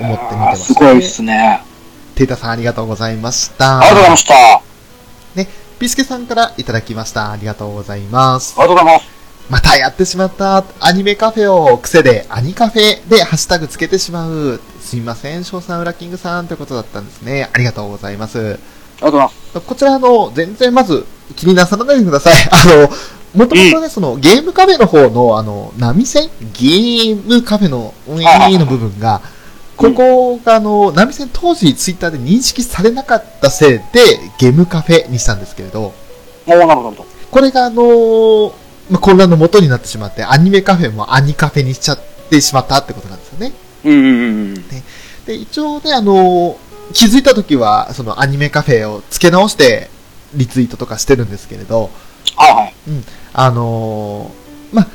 [0.02, 1.62] 思って見てましたすごいっすね。
[2.16, 3.80] テイタさんありがとうございました。
[3.80, 4.34] ありがとうございました。
[4.34, 4.62] あ
[5.36, 5.48] ね、
[5.82, 7.32] ピスケさんからいただきました。
[7.32, 8.54] ありがとうございます。
[8.54, 9.10] りがとうございます。
[9.50, 10.64] またやってしまった。
[10.80, 14.62] アニメカフェを癖で、アニカフェでハッシュタグつけてしまう。
[14.80, 17.50] すいません、翔さん、ウラキングさんということだったんですね。
[17.52, 18.38] ありがとうございます。
[18.38, 19.62] ありがとうございます。
[19.62, 21.04] こちら、あの、全然まず
[21.36, 22.34] 気になさらないでください。
[22.52, 22.82] あの、
[23.34, 26.30] もともとね、そのゲームカフェの方の、あの、波線？
[26.54, 29.22] ゲームカフェの、ウィーの部分が、
[29.82, 35.94] ここが、あの、波線当時ツイッターで認識されなかったせいで、ゲームカフェにしたんですけれど、
[36.46, 38.54] おー、なるほど、これがあの
[38.90, 43.54] まあ、混乱の元になってしまって、アニメカフェもアニカフェにしちゃってしまったってことなんですよね。
[43.84, 43.90] ど。
[43.90, 44.54] うんうんうん。
[45.26, 46.58] で、一応ね、あの
[46.94, 49.90] 気づいた時は、そのアニメカフェを付け直して、
[50.34, 51.90] リツイートとかしてるんですけれど、
[52.36, 52.74] はいはい。
[53.34, 54.32] あの
[54.74, 54.88] まあ、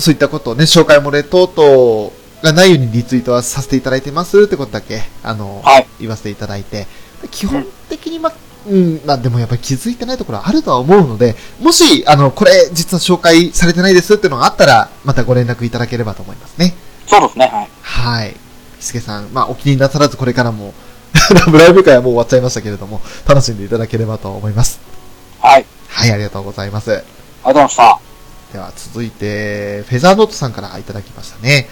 [0.00, 5.86] そういったことをね、紹介漏れ等々がないようにリツイートはさせていただいてますってことだけ、あのはい。
[6.00, 6.86] 言わせていただいて、
[7.22, 8.32] で基本的にまあ、
[8.66, 16.74] うん、まあでもやっぱり気づいてないところはあるとは思うので、もし、あの、これ実は紹介されてないですっていうのがあったら、またご連絡いただければと思いますね。
[17.06, 17.68] そうですね、はい。
[17.82, 18.32] はい。
[18.78, 20.74] ピスケさん、まあお気になさらずこれからも、
[21.34, 24.80] ラブライブ会はもう終わっちゃいましたけれども、楽しんでいただければと思います。
[25.40, 25.66] はい。
[25.88, 26.92] はい、ありがとうございます。
[26.92, 27.10] ありがと
[27.44, 28.00] うございました。
[28.52, 31.68] では続いて、フェザーノートさんからいただきましたね。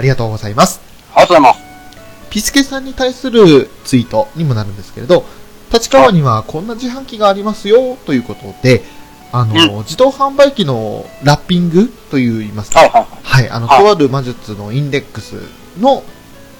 [0.00, 0.80] ありがとうございます。
[1.12, 2.30] ありがとうございます。
[2.30, 5.26] ピスケさんに対するツイートにもなるんですけれど、
[5.70, 8.82] 立川にはこんな自販機がありますよということで、
[9.30, 13.20] あの、自動販売機のラッピングと言いますか、はいはいはい。
[13.22, 15.34] はい、あの、はいとある魔術のインデックス
[15.78, 16.02] の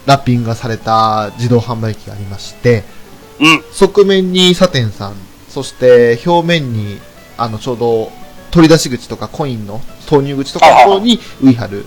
[0.05, 2.85] ラッピングがされた自動販売機がありまして、
[3.40, 3.64] うん。
[3.72, 5.14] 側面にサテンさん、
[5.48, 7.00] そして表面に、
[7.38, 8.12] あの、ちょうど
[8.50, 11.87] 取り出し口とかコインの投入口とかのところにウイハル。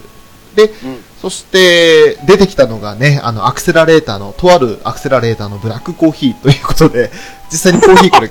[0.56, 1.13] で、うん。
[1.24, 7.12] そして出てきたのがね、あの、アクセラレーターの、とあるアクセラレーターのブラックコーヒーということで、
[7.50, 8.30] 実際にコーヒーこれ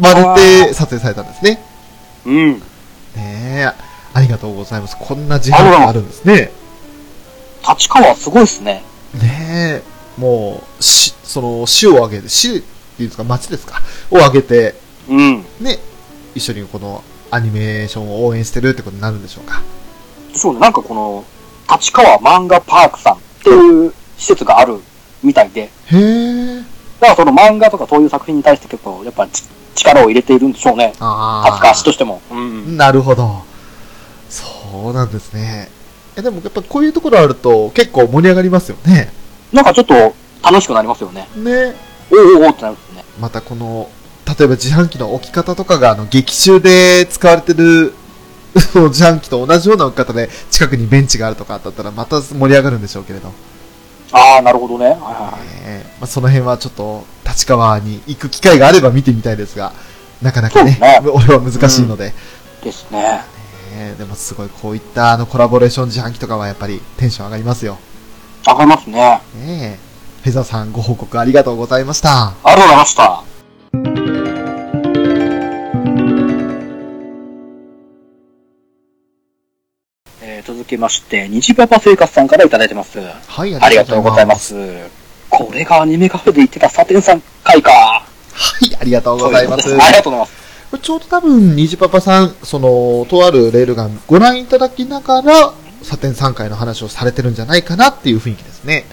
[0.00, 1.62] 買われて撮影されたんですね。
[2.24, 2.52] うん。
[2.54, 2.62] ね
[3.16, 3.72] え、
[4.12, 4.96] ありがとうございます。
[4.98, 6.50] こんな自販機があるんですね。
[7.62, 8.82] 立川すごいっすね。
[9.14, 9.82] ね
[10.18, 12.62] え、もう、し、その、市を挙げて、市ってい
[12.98, 14.74] うんですか、町ですか、を挙げて、
[15.08, 15.46] うん。
[15.60, 15.78] ね、
[16.34, 19.62] 一緒にこのアニメーションを応援してるってことになるんでしょうか。
[20.34, 21.24] そうね、なんかこの、
[21.70, 24.80] 立川漫画パークさんっていう施設がある
[25.22, 26.56] みたいで、へえ。
[27.00, 30.94] だからその漫画とかそういう作品に対して結構、やっぱち力を入れているんでしょうね。
[31.00, 32.22] あ立川市としても。
[32.30, 32.76] うん。
[32.76, 33.44] なるほど。
[34.28, 35.68] そうなんですね。
[36.16, 39.12] え、でもやっぱこういうところあると結構盛り上がりますよね。
[39.52, 41.28] なんかちょっと楽しくなりますよね。
[41.36, 41.74] ね。
[42.10, 43.04] おおおおってなるんですね。
[43.20, 43.88] またこの、
[44.26, 48.05] 例えば自販機の置き方とかがあの劇中で使われてるそ
[48.74, 53.32] の自販機と同じような置き方で近くにベンチがあるとかだったらまた盛り上がるんでしょうけれど、
[54.12, 54.86] ああ、なるほどね。
[54.86, 55.40] はいはいはい。
[55.64, 59.72] えーまあ、その辺はちょっと立川に行く機会があれば見てみたいですが、
[60.22, 62.12] なかなかね、ね俺は難しいので、
[62.62, 63.22] ですね。
[63.74, 67.78] えーでもすごいこういったあのコラボレーション自販機とかはやっぱりテンション上がりますよ。
[68.46, 69.20] 上がりますね。
[69.34, 69.86] ねえ。
[70.22, 72.28] フェザーさんご報告ありがとうございました。
[72.28, 74.35] ありがとうございました。
[80.66, 82.98] えー続きまして、虹パパ生活さんからいただいてます。
[82.98, 84.56] はい、ありがとうございます。
[85.30, 87.70] これがアニメカフェで言ってたサテンさん会か。
[87.70, 88.04] は
[88.60, 89.72] い、ありがとうございます。
[89.72, 90.78] ありがとうございます。
[90.82, 95.52] ちょうど多分、虹パパさん、その、とあるレールガンご覧いただきながら、
[95.82, 98.84] サテン3回の話をされてるんじゃないかなっていう雰囲気ですね。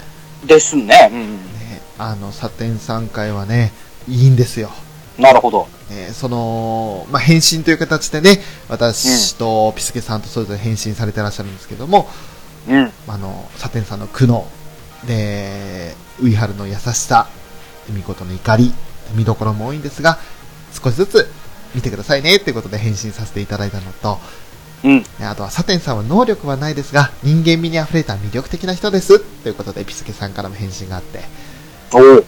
[0.46, 1.10] ですね。
[1.12, 1.36] うん。
[1.58, 3.72] ねあの、サテン3回はね、
[4.08, 4.70] いいんですよ。
[5.18, 5.68] なるほど。
[5.90, 12.08] ねその、まあ、変身という形でね、私とピスケさんとそれぞれ変身されてらっしゃるんですけども、
[12.68, 12.92] うん。
[13.06, 14.44] あの、サテンさんの苦悩、
[15.06, 17.28] で、ウイハルの優しさ、
[17.90, 18.72] ミコトの怒り、
[19.14, 20.18] 見どころも多いんですが、
[20.72, 21.30] 少しずつ
[21.74, 24.18] 見てくださいねっていうことで変身させていただいたのと、
[24.82, 24.98] うん。
[24.98, 31.20] ねあとはサテンさんは能力はないですが、人間味に溢れた魅力的な人ですということで、ピスケさんからも返信があって、
[31.92, 32.24] お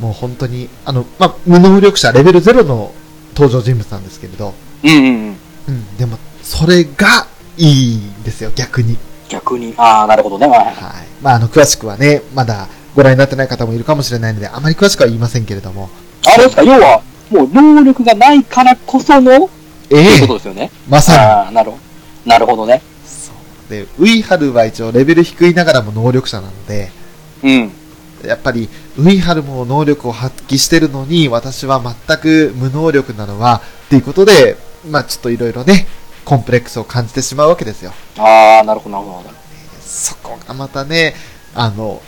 [0.00, 2.92] もう本当に、あの、まあ、無能力者レベル0の
[3.34, 5.36] 登場人物なんですけれど、うんうんうん。
[5.68, 7.26] うん、でも、それが
[7.56, 8.98] いいんですよ、逆に。
[9.28, 9.74] 逆に。
[9.76, 10.46] ああ、なるほどね。
[10.46, 10.74] はいはい。
[11.22, 15.88] まあ、あの、詳しくはね、まだご覧になってない方もいるかもしれないので、あまり詳しくは言いませんけれども。
[16.26, 19.48] あれですか、要は、もう能力がないからこその、
[19.90, 20.70] えというえことですよね。
[20.88, 22.30] まさああ、なるほど。
[22.30, 22.74] なるほどね。
[22.74, 22.80] に。
[23.08, 23.32] そ
[23.68, 23.70] う。
[23.70, 26.90] で、ウイハルは一応レベル低いながらも能力者なので、
[27.42, 27.72] うん。
[28.28, 34.56] やっぱり、ウイハルも能力を発揮してるのに、私は全く無能力なのは、っていうことで、
[34.88, 35.86] まあちょっといろいろね、
[36.24, 37.92] コンプレックスを感じてしまうわけですよ。
[38.18, 39.30] ああ、なるほど、なるほど。
[39.80, 41.14] そこがまたね、
[41.54, 42.00] あの、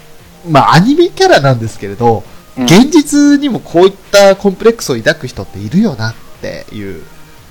[0.48, 7.02] まあアニメキャラなんですけれど、うん現実にもこういったコンプレックスを抱く人っているよなっていう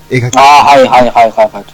[0.10, 0.38] 描き。
[0.38, 1.66] ああ、はいはいはいはいはい。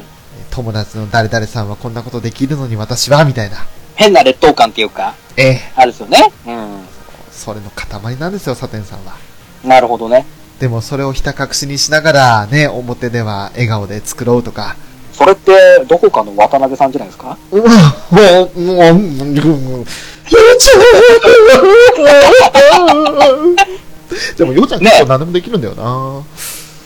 [0.50, 3.68] 友達の誰々さんはこんなことできるのに私は、みたいな。
[4.00, 6.32] 変な劣等感っていうか、ええ、あるですよね。
[6.48, 6.50] う
[7.34, 9.18] それの塊なんですよ、サテンさんは。
[9.66, 9.68] ん。
[9.68, 10.26] なるほどね。
[10.58, 14.78] でもそれをひた隠しにしながらね、表では笑顔で作ろうとか。
[15.12, 17.38] それって、どこかの渡辺さんじゃないですか？
[17.52, 17.70] うわ、
[18.10, 19.86] もう、もう、もう、
[24.38, 26.24] でも、ようちゃん結構何でもできるんだよな、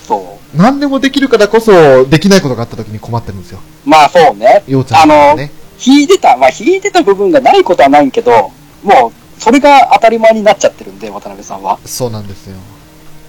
[0.08, 3.60] そ何でもできるからこそ、できないことがあった時に困ってるんですよ。
[3.86, 3.90] う。
[3.90, 4.64] まあそうね。
[4.68, 5.52] ようちゃんはね。
[5.86, 8.52] 引いてた、まあ引いてた部分がないことはないけど、
[8.84, 11.80] もう、それが当たり前になっちゃってるんで、渡辺さんは。
[11.86, 12.56] そうなんですよ。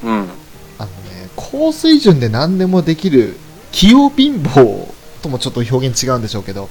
[0.05, 0.28] うん。
[0.78, 3.37] あのね、高水準で何でもできる、
[3.72, 4.89] 器用貧乏
[5.22, 6.68] ともちょっと表現違うんでしょうけど、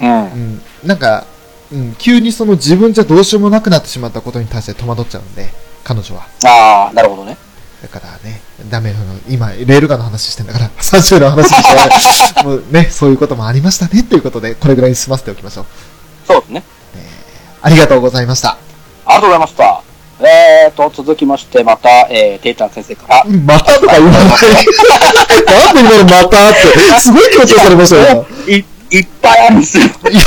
[0.00, 0.26] うんう。
[0.26, 1.26] ん、なんか、
[1.72, 5.48] うん、急にその自分じゃどうしようもなくなってしまったことに対して戸惑っちゃうんで、
[5.84, 6.26] 彼女は。
[6.44, 7.36] ああ、なるほどね。
[7.82, 12.44] だからね、ダメなの、今、レールガンの話してんだから、3種類の話でしょ。
[12.48, 15.66] もうね、そういうこともありましたね、っていうことで、これぐらいに済ませておきましょう。
[16.26, 16.62] そうですね。
[17.60, 18.50] ありがとうございました。
[18.50, 18.56] あ
[19.08, 19.82] りがとうございました。
[20.20, 23.24] えーと、続きまして、また、えー、テイタン先生から。
[23.24, 24.22] またとか言わない。
[25.46, 28.26] なんで今のまたって、すごい強調されましたよ。
[28.46, 28.64] い、
[28.96, 29.84] いっぱいあるんですよ。
[29.84, 30.22] いや、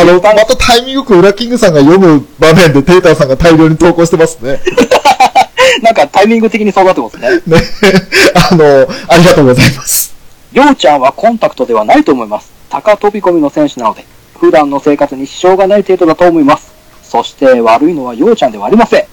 [0.00, 4.60] あの、またタイミングよくウラキングさんが読む場面でテーターさんが大量に投稿してますね。
[5.82, 7.30] なんかタイミング的にそうなってますね。
[7.46, 7.62] ね。
[8.50, 10.14] あの、ありがとうございます。
[10.52, 12.50] りょうちゃんはコンタクトではないと思います。
[12.70, 14.04] 高飛び込みの選手なので、
[14.38, 16.72] 普段の生活に支障がない程度だと思います。
[17.02, 19.04] そして悪いのはようちゃんではありません。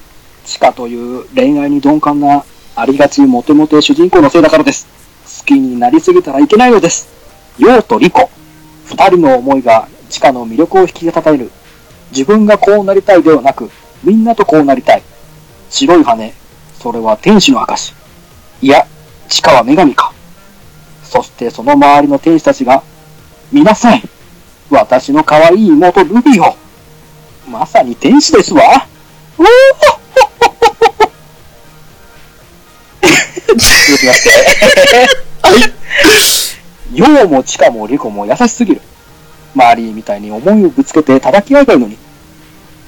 [0.45, 2.43] チカという恋愛に鈍感な、
[2.75, 4.87] ありがちモテモテ主人公のせいだからです。
[5.39, 7.07] 好きになりすぎたらいけないのです。
[7.57, 8.29] ようとリコ。
[8.85, 11.51] 二人の思いがチカの魅力を引き立たれる。
[12.11, 13.69] 自分がこうなりたいではなく、
[14.03, 15.03] みんなとこうなりたい。
[15.69, 16.33] 白い羽、
[16.83, 17.93] それは天使の証。
[18.61, 18.85] いや、
[19.29, 20.11] チカは女神か。
[21.01, 22.83] そしてその周りの天使たちが、
[23.53, 24.03] 見なさい
[24.69, 26.57] 私の可愛い妹ルビーを
[27.49, 28.63] まさに天使ですわ
[29.37, 29.45] おー
[33.53, 34.29] 続きまして。
[35.41, 35.55] は
[37.23, 37.27] い。
[37.27, 38.81] もチカもリコも優しすぎる。
[39.55, 41.97] マリーみたいに思いをぶつけて叩き合えばいいのに。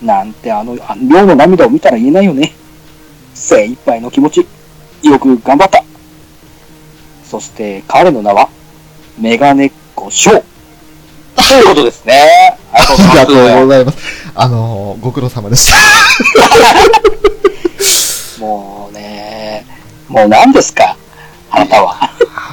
[0.01, 2.53] なんてあの、あの量の涙を見たら言えないよね。
[3.36, 4.47] 精一杯の気持ち、
[5.03, 5.83] よく頑張った。
[7.29, 8.49] そして彼の名は、
[9.19, 10.43] メガネっ子ショー。
[11.36, 12.57] ということですね。
[12.71, 14.31] ありがとうございます。
[14.33, 15.75] あの、ご苦労様でした。
[18.39, 19.65] もうね、
[20.07, 20.97] もう何ですか
[21.51, 22.09] あなたは。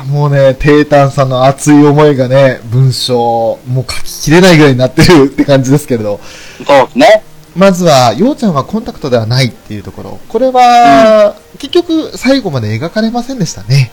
[0.07, 6.21] もうね、テータンさんの熱い思いがね、文章、もう書ききれないぐらいになってるって感じですけれど。
[6.67, 7.23] そうですね。
[7.55, 10.21] まずは、ようちゃんはコンタクトではないっていうところ。
[10.29, 13.91] これは、結局、最後まで描かれませんでしたね。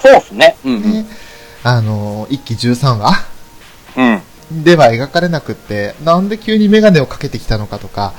[0.00, 0.56] そうですね。
[0.64, 1.06] うんね
[1.62, 3.26] あの、1期13話
[3.96, 4.22] うん。
[4.52, 4.64] うん。
[4.64, 8.14] では描かれなくって、なんで急にメガネをかけてきたのかとか、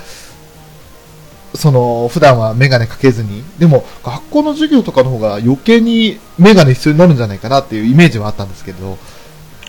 [1.56, 8.98] その、普段はメガネかけずに、でも、学校の授業とかの方が余計にメガネ必要になるんじゃないかなっていうイメージはあったんですけど、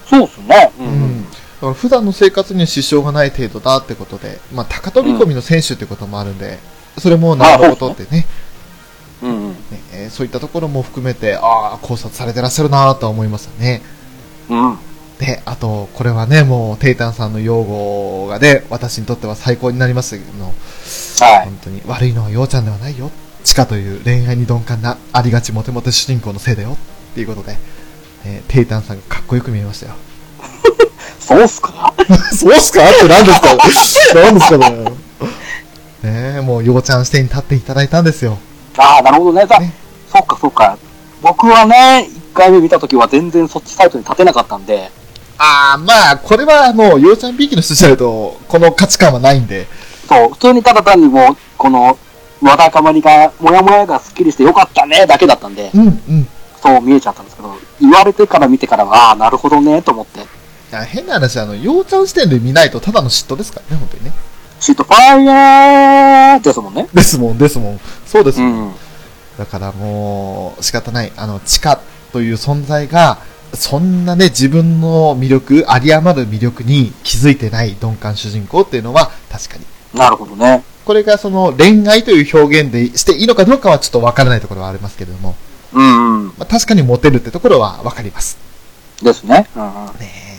[0.06, 0.72] そうですね。
[0.78, 1.24] ううんん。
[1.24, 1.31] だ
[1.62, 6.58] から普段の生活には支障がない程度だってことで、まあ、高飛び込みの選手ってこともあるんで、
[6.98, 8.26] それもなるほどってね、
[9.22, 9.30] うん。
[9.30, 9.50] うん。
[9.50, 9.56] ね
[9.92, 13.80] えーそういったところも含めて、ああ、考察されてらっしゃるなとは思いましたね。
[14.50, 14.78] うん。
[15.18, 20.52] で、あと、これはね、もう、テイタンさんの用語がね、私にとっては最高になりましたけども、
[21.20, 21.44] はい。
[21.44, 23.10] 本当に悪いのはようちゃんではないよ。
[23.44, 26.76] チカという恋愛に鈍感な、ありがちモテモテ主人公のせいだよ。
[27.12, 27.56] っていうことで、
[28.24, 29.94] えーテイタンさんがかっこよく見えましたよ。
[31.26, 31.94] そうっすか？
[32.34, 32.80] そうっすか？
[32.88, 33.48] って何ですか？
[34.14, 34.84] 何ですかね？
[36.02, 38.36] ねえ、もう、ようちゃん視点に立っていただいたんですよ。
[38.76, 39.46] ああ、なるほどね。
[39.46, 39.72] さね
[40.12, 40.76] そうか、そうか。
[41.22, 44.90] 僕はね、1回目見たときは全然そっちサイトに立てなかったんで、
[45.38, 49.66] ああ、まあ、これはもう、ようちゃんびいきの人じゃないと、この価値観はないんで、
[50.08, 51.96] そう、普通にただ単にもう、この、
[52.42, 56.28] わだかまりが、もやもやがスッキリしてよかったね、だけだったんで、うん、うん。
[56.60, 60.20] そう見えちゃったんですけど、言われてから見てからは、ああ、なるほどね、と思って。
[60.80, 64.12] 変な話、あの、ようちゃん視点で見ないと、ただの嫉妬ですからね、本当にね。
[64.60, 66.88] シートファイヤーですもんね。
[66.92, 67.80] ですもん、ですもん。
[68.06, 68.52] そうですもん。
[68.68, 68.72] うん。
[69.38, 71.12] だからもう、仕方ない。
[71.16, 71.80] あの、地下
[72.12, 73.18] という存在が、
[73.54, 79.64] そんなね、自分の魅力、有り余る魅力に気づいてない鈍感主人公っていうのは、確かに。
[79.98, 80.64] なるほどね。
[80.84, 85.36] これがその恋愛という表現でしていいのかどうかはちょっとわからないところはありますけれども、
[85.72, 86.26] うんうん。
[86.28, 88.38] まあ、確かにモテるってところはわかります。
[89.02, 89.48] ですね。
[89.56, 89.86] うんうん。
[89.98, 90.31] ね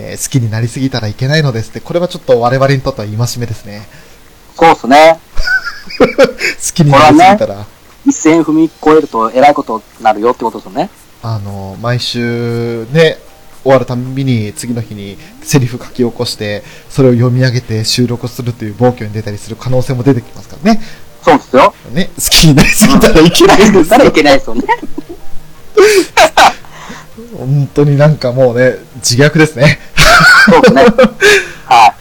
[0.00, 3.82] ええー好きになりすぎたらいけないのですって、これはちょっと我々にとっては戒めですね。
[4.56, 5.18] そうっすね。
[6.00, 7.66] 好きになりすぎたら、
[8.06, 10.90] 一線踏み越えると偉いことになるよってことですよね。
[11.22, 13.18] あの、毎週ね、
[13.62, 20.80] 終わるたんびに次の日にセリフ書き起こして、それを読み上げて収録するという暴挙に出たりする可能性も出てきますからね。
[21.22, 21.74] そうですよ。
[21.92, 24.12] ね、好きになりすぎたらいけないんですたらいよ。
[24.12, 24.62] けないですよね。
[27.36, 29.78] 本当になんかもうね、自虐ですね。
[30.46, 30.84] そうですね。
[31.66, 31.94] は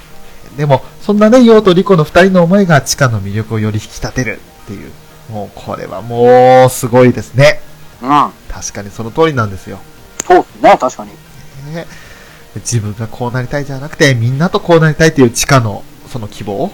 [0.57, 4.91] でも、そんなね、ヨウとリコの二人の思いが地下の魅力をより引き立てるっていう。
[5.32, 7.62] もう、これはもう、すごいですね。
[8.01, 8.05] い。
[8.05, 8.32] うん。
[8.49, 9.80] 確かにその通りなんですよ。
[10.26, 11.12] そうですね、確かに。
[11.74, 11.86] ね
[12.55, 16.72] 自分がこうなりたいじゃなくて、みんなとこうなりたいっていう地下の、その希望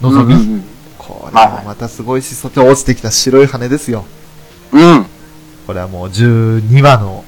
[0.00, 0.64] 望み、うん
[0.98, 4.04] これもまたすごいし、そっち落ちてきた白い羽ですよ。
[4.72, 4.98] うん。
[4.98, 5.06] うん。
[5.66, 7.24] これはもう12話の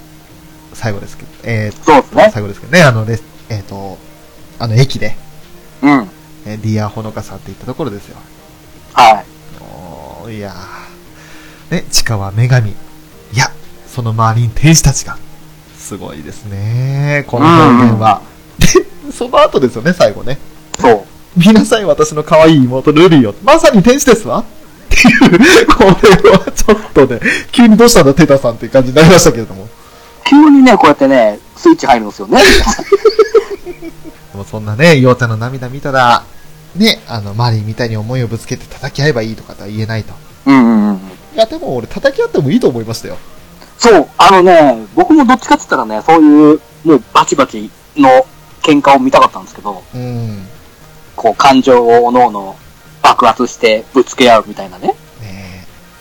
[0.72, 2.30] 最後ですけど、えー、そうですね。
[2.32, 3.04] 最後ですけどね、あの
[3.54, 3.98] えっ、と、
[4.58, 5.16] あの駅で、
[5.82, 6.08] うん。
[6.46, 8.16] えーディアホノカさんって言ったところですよ。
[8.92, 9.24] はい。
[9.62, 11.76] おーいやー。
[11.76, 12.70] ね、地下は女神。
[12.70, 12.74] い
[13.36, 13.50] や、
[13.86, 15.16] その周りに天使たちが。
[15.78, 17.24] すごいですね。
[17.28, 18.22] この表現は。
[18.58, 18.66] で、
[19.12, 20.38] その後ですよね、最後ね。
[20.80, 21.04] そう。
[21.36, 23.34] 見なさい、私の可愛い妹ルビーを。
[23.42, 24.44] まさに天使ですわっ
[24.88, 27.20] ていう、これはちょっとね、
[27.52, 29.68] 急にどうしたんだ、テタさんっていう感じになりましたけれども。
[30.24, 32.40] 急にね、こうやってね、スイッチ入るんですよね。
[34.34, 36.24] でもそそんなね、ようちゃんの涙見たら、
[36.74, 40.12] ね、あの、マリーみたいに思いをぶつけて叩き合えばいいとかとは言えないと。
[40.46, 40.96] うんうんうん。
[40.96, 41.00] い
[41.36, 43.16] や、でも俺叩き合ってもいいと思いましたよ。
[43.78, 48.26] そう、あのね、僕もどっちかって言ったらね、そういう、もうバチバチの
[48.60, 50.46] 喧嘩を見たかったんですけど、うん。
[51.14, 52.56] こう感情をおのおの
[53.02, 54.88] 爆発してぶつけ合うみたいなね。
[54.88, 54.94] ね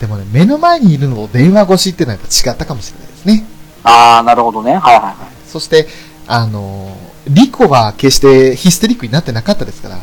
[0.00, 3.46] でもね、目の前にいるのと電話越しっていうのはやっぱ違ったかもしれないですね。
[3.84, 4.76] あー、なるほどね。
[4.76, 5.16] はいはいはい。
[5.46, 5.86] そして、
[6.26, 9.98] あのーリコは決してヒステリックになってなかったですから、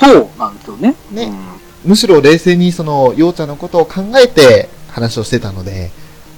[0.00, 0.94] そうなんですよね。
[1.10, 5.90] ねうんむしろ冷静にその、ようちゃんのことを考えて話をしてたので、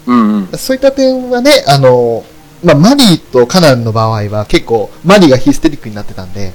[0.07, 0.47] うんうん。
[0.59, 6.53] そういった点はね、あのーまあ、マリーとカナンの場合は結構、マリーがヒステリックになってたんで、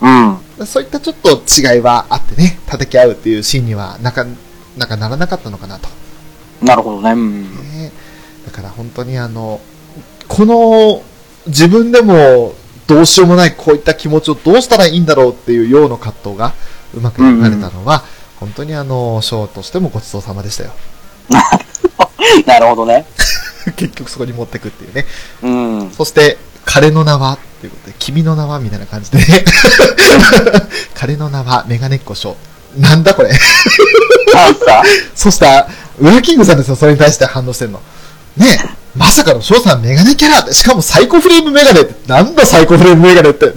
[0.00, 0.66] うん。
[0.66, 4.24] そういったちょっと違いはあってね、叩き合うっていうシーンにはなか、
[4.76, 5.88] なんかならなかったのかなと。
[6.62, 7.12] なるほどね。
[7.12, 7.42] うん。
[7.42, 7.92] ね
[8.46, 9.60] だから本当にあの、
[10.28, 11.02] この
[11.46, 12.54] 自分でも
[12.90, 16.54] どうしようもないこういった気持ちをどうしたらいいんだろうっていうような葛藤が
[16.92, 18.02] うまく描かれたのは、
[18.40, 20.72] 本当にあの、ショーとしてもごちそうさまでしたよ。
[22.46, 23.06] なるほどね。
[23.76, 25.06] 結局そこに持ってくっていうね。
[25.42, 25.48] う
[25.84, 25.90] ん。
[25.96, 29.44] そして、彼の名はっていうことで、君の名はみたいな感じでね。
[30.94, 32.80] 彼の名はメガネっ子ショー。
[32.80, 33.30] なんだこれ。
[35.14, 35.68] そした
[35.98, 37.80] ウラキングさんですよ、それに対して反応してんの。
[38.36, 43.46] ねえ、まさかの翔さんメガネキャラって、しかもサイコフレームメガネって、なんだサイコフレームメガネって。
[43.46, 43.52] だ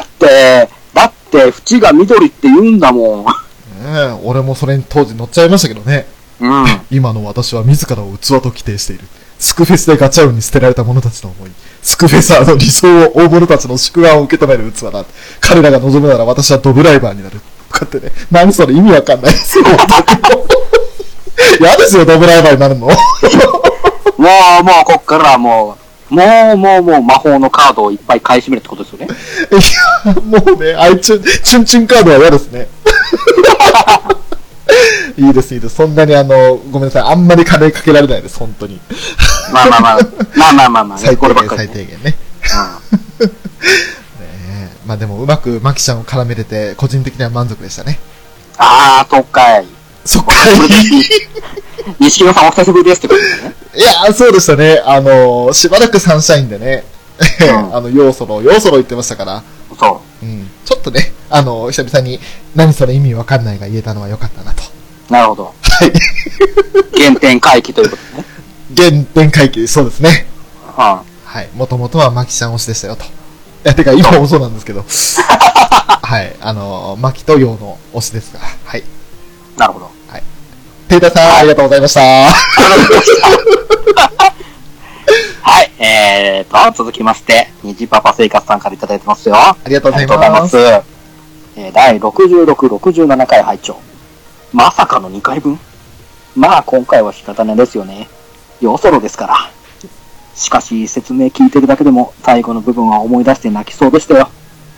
[0.00, 3.24] って、だって、縁が緑って言うんだもん。
[3.24, 3.32] ね
[3.84, 6.06] え俺もそれに当時乗っちゃいましたけどね。
[6.40, 6.66] うん。
[6.90, 9.04] 今の私は自らを器と規定している。
[9.38, 11.50] スクフェスでガチャウンに捨てられた者たちの思い。
[11.82, 15.04] スクフェサーの理想を大物たちの宿願を受け止める器だ。
[15.40, 17.40] 彼らが望むなら私はドブライバーになる。
[17.70, 18.12] こうやってね。
[18.30, 19.64] 何それ意味わかんないですよ。
[21.60, 22.86] 嫌ですよ、ドブライバーになるの。
[22.90, 22.94] も
[24.60, 25.78] う、もう、こっからはも
[26.10, 26.22] う、も
[26.54, 29.06] う、もう、もう、魔法のカードをいっぱい買い占めるってことですよね。
[29.50, 29.54] い
[30.08, 32.68] や、もうね、あいチュン、チュンチュンカードは嫌ですね。
[35.16, 35.76] いいです、いいです。
[35.76, 37.02] そんなにあの、ごめんなさい。
[37.02, 38.80] あんまり金かけられないです、本当に。
[39.52, 39.98] まあまあまあ、
[40.34, 41.48] まあまあまあまあ、最低限、ね。
[41.56, 42.04] 最低限ね。
[42.04, 42.16] ね
[44.20, 47.98] えまあでも、うまくマキちゃんを絡めれて、個人的には満足でしたね。
[48.58, 49.79] あー、そっかい。
[50.10, 50.32] そっか
[52.00, 53.54] 西野さんお久しぶりですってことですね。
[53.78, 54.82] いや、そうでしたね。
[54.84, 56.84] あの、しばらくサンシャインでね、
[57.40, 59.42] うん あの、要素の、要素の言ってましたから、
[59.78, 62.18] そうん、ちょっとね、あの、久々に、
[62.56, 64.64] 何それ意味わかんないが言えたのは良かったなと。
[65.10, 65.12] う。
[65.12, 65.44] なるほど。
[65.44, 65.92] はい。
[67.00, 68.24] 原点回帰ということね。
[68.76, 70.26] 原点回帰、そうですね。
[70.66, 70.72] うん。
[70.74, 71.04] は
[71.36, 71.48] い。
[71.54, 73.04] もともとはマキちゃん推しでしたよと。
[73.04, 73.06] い
[73.62, 74.84] や、てか今もそうなんですけど。
[76.02, 76.34] はい。
[76.40, 78.40] あの、マキとヨウの推しですが。
[78.64, 78.82] はい。
[79.56, 79.99] なるほど。
[80.90, 82.00] テイタさん、ありがとうございました。
[85.40, 89.36] はい、えーと、続きまして、虹パパ生活さんからいただいてますよ。
[89.36, 90.58] あありがとうございまますす。。
[90.58, 93.76] えー第66、67回拝聴
[94.52, 95.60] まさかの2回分？
[96.34, 98.08] まあ、今回は仕方ないですよね。
[98.60, 99.48] よそろですから。
[100.34, 104.28] しかし、説明聞いてるだけでも、最後の部分は思い出して泣きそうでしたよ。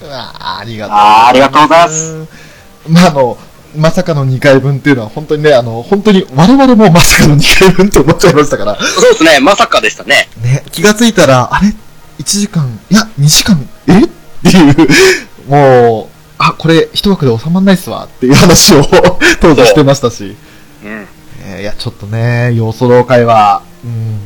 [0.02, 2.26] うわあありがとうありがとうございます。
[2.86, 3.38] まあ、あの、
[3.76, 8.78] まさかの2回分っていうのは本当にね、あの、本当に我々もまさかの2回分って思っちゃいましたから。
[8.80, 10.28] そうですね、まさかでしたね。
[10.42, 11.68] ね、気がついたら、あれ
[12.18, 14.04] ?1 時間、いや、2時間、え？
[14.04, 14.08] っ
[14.50, 18.82] ていう、もう、あ、これ一枠で収まんないっすわっていう話を
[19.40, 20.36] 当時してましたし。
[20.84, 21.06] うん。
[21.44, 24.20] えーいや、ちょっとね、要素老会は、うん、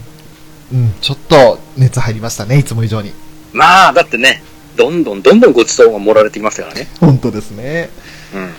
[0.73, 3.13] うん、ちょっと熱入りましたね、いつも以上に。
[3.53, 4.43] まあ、だってね、
[4.77, 6.89] どんどんどんどんごちそうが盛られてきましたからね。
[7.01, 7.91] 本当ですね。
[8.35, 8.55] うん。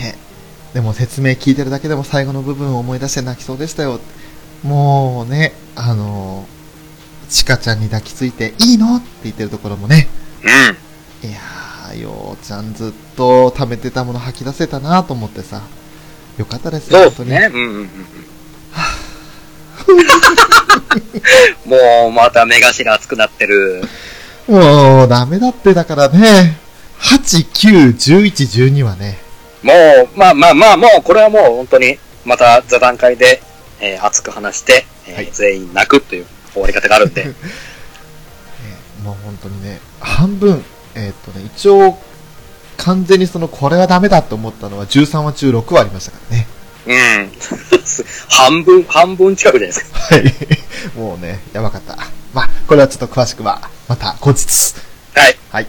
[0.00, 0.14] ね、
[0.72, 4.00] でも説明聞いてるだけでも最後の部分を思い出して泣きそうでしたよ。
[4.62, 6.46] もうね、あの、
[7.28, 10.08] ちかちゃんに抱きついて、いいのって言ってるところもね、
[10.42, 11.28] うん。
[11.28, 15.62] いやー、ようちゃんずっと貯めてたもの吐き出せたなと思ってさ、
[16.38, 17.30] よかったですよ、そう本当に。
[17.30, 17.50] ね。
[17.52, 17.88] うんうんうんうん。
[21.66, 23.82] もう、また目頭熱くなってる。
[24.48, 26.58] もう、ダメだってだからね、
[27.00, 29.18] 8、9、11、12はね、
[29.62, 29.72] も
[30.14, 33.42] う、まあまあまあ、もう、これはもう本当に、また座談会で、
[33.80, 37.24] えー熱く話して、えーはい全員泣くという終わり方があるんで。
[37.24, 37.34] ね
[39.04, 41.98] もう本当にね、半分、えーっとね、一応、
[42.76, 46.46] 完全にその、これはダメだと思ったのは13話中6話ありましたからね。
[46.86, 47.32] うん。
[48.28, 49.98] 半分、半分近くじゃないですか。
[49.98, 50.34] はい。
[50.96, 51.96] もうね、やばかった。
[52.32, 54.74] まあ、これはちょっと詳しくは、また後日。
[55.14, 55.36] はい。
[55.50, 55.66] はい。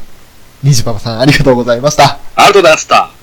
[0.63, 2.19] ニジパパさん、ありがとうございました。
[2.35, 3.20] ありがとうございました。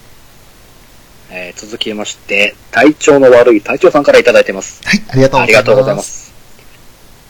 [1.31, 4.81] えー続きまして、体調の悪い隊長さんからいただいてます。
[4.85, 5.47] はい、ありがとうございます。
[5.47, 6.35] ありがとうございます。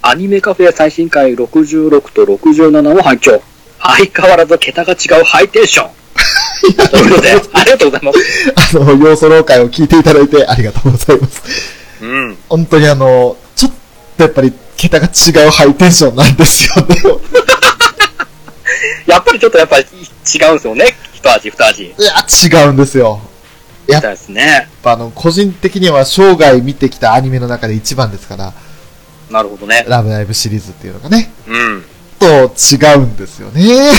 [0.03, 3.43] アニメカフェ最新回66と67を拝聴。
[3.81, 5.99] 相変わらず桁が違うハイテンション。
[6.91, 8.19] ということで、ありがとうございます。
[8.77, 11.43] あの、要素老会を聞いていただいてありがとうございます。
[12.01, 12.39] うん。
[12.49, 13.73] 本当にあの、ちょっ
[14.17, 16.97] とやっぱり桁が違うハイテンションなんですよね。
[19.07, 20.97] やっぱりちょっとやっぱり違うんですよね。
[21.15, 21.85] 一味二味。
[21.85, 23.21] いや、違うんですよ。
[23.89, 24.03] やっ
[24.83, 28.53] ぱあの、個人的には生涯見てきたアニメの中で一番ですから、
[29.31, 29.85] なるほどね。
[29.89, 31.85] ラブライブシリーズっていうのがね、うん。
[32.19, 33.91] と違うんですよね。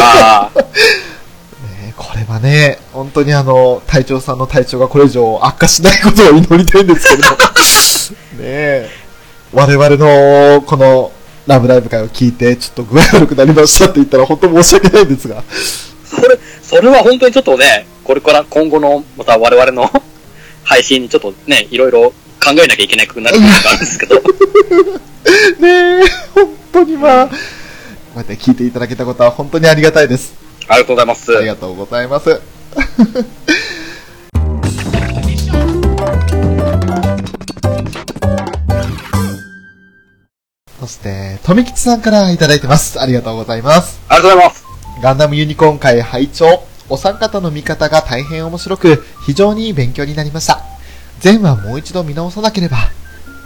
[0.00, 0.58] ああ。
[1.80, 7.30] ねこれはね、本当にあの、隊長さんの体調がこれ以上悪化しないことを祈りたいんですけれど。
[7.30, 7.38] ね
[8.42, 8.90] え。
[9.52, 11.12] 我々の、この、
[11.46, 15.44] ラブライブ会を聞いて、ちょっと具合悪くなりましたって言ったら本当申し訳ないんですが。
[16.04, 19.90] それ、それは本当にちょっとね、これから今後の、また我々の
[20.62, 22.10] 配信にちょっとね、いろいろ
[22.42, 24.16] 考えなきゃいけなくなる部分があるんですけど。
[25.58, 26.02] ねえ、
[26.34, 27.34] 本当にまあ、こ
[28.16, 30.34] うやって聞いていただけたことは本当にありがたいです。
[30.68, 31.36] ありがとうございます。
[31.36, 32.40] ありがとうございます。
[40.78, 43.00] そして、富吉さんからいただいてます。
[43.00, 43.98] ありがとうございます。
[44.08, 44.64] ありがとうございます。
[45.02, 50.60] ガンダムユニコーン会拝聴お三方の見方が大変面白く、非常に勉強になりました。
[51.22, 52.76] 前話もう一度見直さなければ。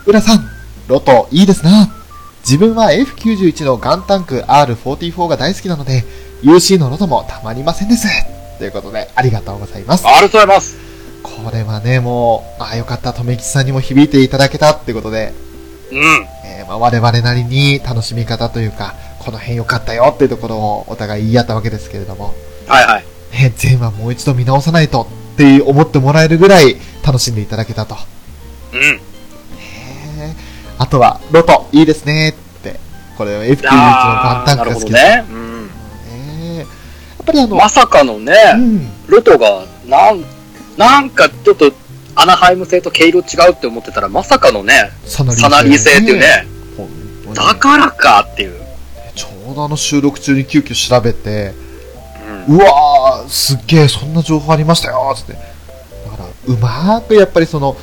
[0.07, 0.49] 浦さん、
[0.89, 1.89] ロトいいですな。
[2.41, 6.05] 自分は F91 のガンタンク R44 が大好きなので、
[6.43, 8.09] UC のロトもたまりませんです。
[8.59, 10.07] ということで、ありがとうございます。
[10.07, 10.77] ありがとうございます。
[11.23, 15.35] これはね、もう、ああ、よかった、とめきちさんにも響いていただけたってことで、
[15.93, 16.27] うん。
[16.45, 22.35] えーまあ、我々なりに楽しみ方というか、この辺良かったよっていうところをお互い言い合ったわけですけれども、
[22.67, 23.05] はいはい。
[23.33, 27.97] ね、前話もう一度見直さないとって思ってもらえるぐらい楽しんでいただけたと。
[28.73, 28.81] うん。
[28.81, 30.49] へー
[30.79, 32.79] あとは、ロト、いいですねって。
[33.17, 34.93] これ F91 のガンタンクが好きです。
[34.93, 35.25] ね。
[35.29, 35.67] うん。
[35.67, 36.67] ねやっ
[37.27, 40.25] ぱりあの、まさかのね、うん、ルトが、なん、
[40.77, 41.73] なんかちょっと、
[42.15, 46.89] アナハイム製と毛色違うって思ってたら、まさかのね、サナリー製っていうね、本
[47.25, 48.55] 当にだからかっていう。
[49.15, 51.55] ちょうどあの収録中に急遽調べて、
[52.49, 52.57] うん。
[52.57, 55.33] うわー、すっげえ、そんな情報ありましたよ、つって。
[55.33, 57.77] だから、うまーくやっぱりその、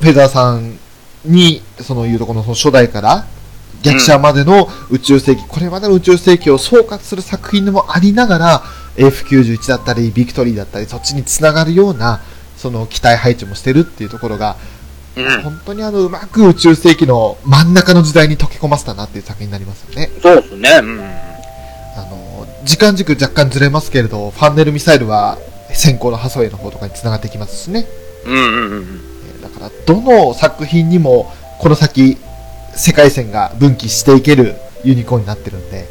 [0.00, 0.78] フェザーさん
[1.24, 3.26] に、そのいうところのその初代から、
[3.82, 8.62] 逆者までの宇宙世紀、これまでの宇宙世紀を総括する作品でもありながら、
[8.96, 12.20] F91 だったり、ビクトリーだったり、そっちにつながるような、
[12.56, 14.56] その機体配置もしてるっていうところが、
[15.16, 15.42] うん。
[15.42, 20.10] 本当にあの、うまく宇宙世紀の真ん中の時代に溶け込ませたなっていう作品になりますよね。
[20.22, 20.70] そうですね。
[20.82, 21.25] うん。
[22.66, 25.38] 時間軸若干ずれますけれど、ファンネルミサイルは
[25.72, 27.86] 先行のハソウェイの方とかに繋がってきますしね。
[28.24, 32.18] うんうんうんだから、どの作品にも、この先、
[32.74, 35.86] 世界線が分岐していけるユニコーンになってるんで、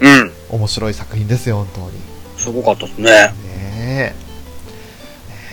[0.00, 0.32] うん。
[0.50, 1.90] 面白い作品ですよ、本当に。
[2.38, 3.10] すごかったですね。
[3.10, 4.14] ねえ。
[4.14, 4.14] ね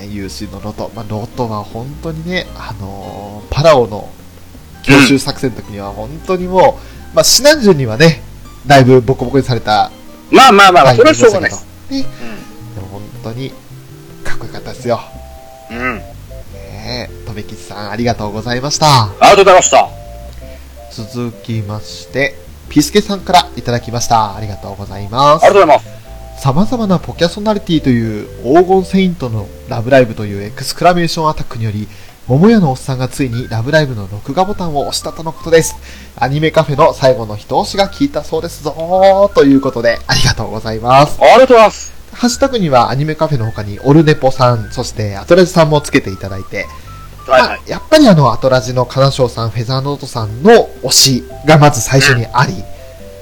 [0.01, 0.91] え UC のロト。
[0.95, 4.09] まあ、ロトは本当にね、あのーパラオの
[4.83, 6.79] 強襲作戦の時には本当にも
[7.13, 8.21] う、まあ、シナンジュにはね、
[8.67, 9.91] だいぶボコボコにされた
[10.31, 11.65] まあまあまあ、タイそれはしょうがないです。
[11.89, 12.01] ね。
[12.75, 13.51] でも本当に、
[14.23, 15.01] かっこよかったですよ。
[15.69, 15.77] うん。
[15.77, 15.97] うん。
[15.97, 19.03] ねえ、とめきちさんありがとうございました。
[19.03, 19.89] ありがとうございました。
[20.91, 22.35] 続きまして、
[22.69, 24.35] ピスケさんからいただきました。
[24.35, 25.61] ありがとうございますありが。
[25.61, 25.83] とうございま
[26.37, 26.41] す。
[26.41, 31.87] 様々なポキャソナリティという黄金セイントのラブライブというエクスクラメーションアタックにより、
[32.31, 35.75] 桃屋のおっさんがついにラブライブの録画ボタンを押したとのことです。
[36.15, 41.19] アニメカフェの最後の一押しが効いたそうですぞーということで、ありがとうございます。
[41.21, 41.91] ありがとうございます。
[42.13, 46.67] ハッシュタグにはアニメカフェの他にオルネポさん、そしてアトラジさんもつけていただいて、
[47.27, 47.49] はいはい。
[47.49, 52.53] まあやっぱりあのアトラジの金賞さん、フェザーノートさんの推しがまず最初にあり、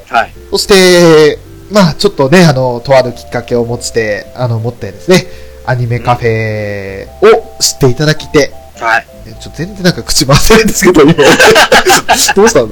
[0.07, 0.31] はい。
[0.51, 1.39] そして、
[1.71, 5.25] まあちょっとね、あの、とあるきっかけを持ちて、あの、持ってですね、
[5.65, 9.07] アニメカフェを知っていただきて、はい。
[9.27, 11.13] えちょっと全然なんか口回せないんですけど、今。
[12.35, 12.69] どうしたの？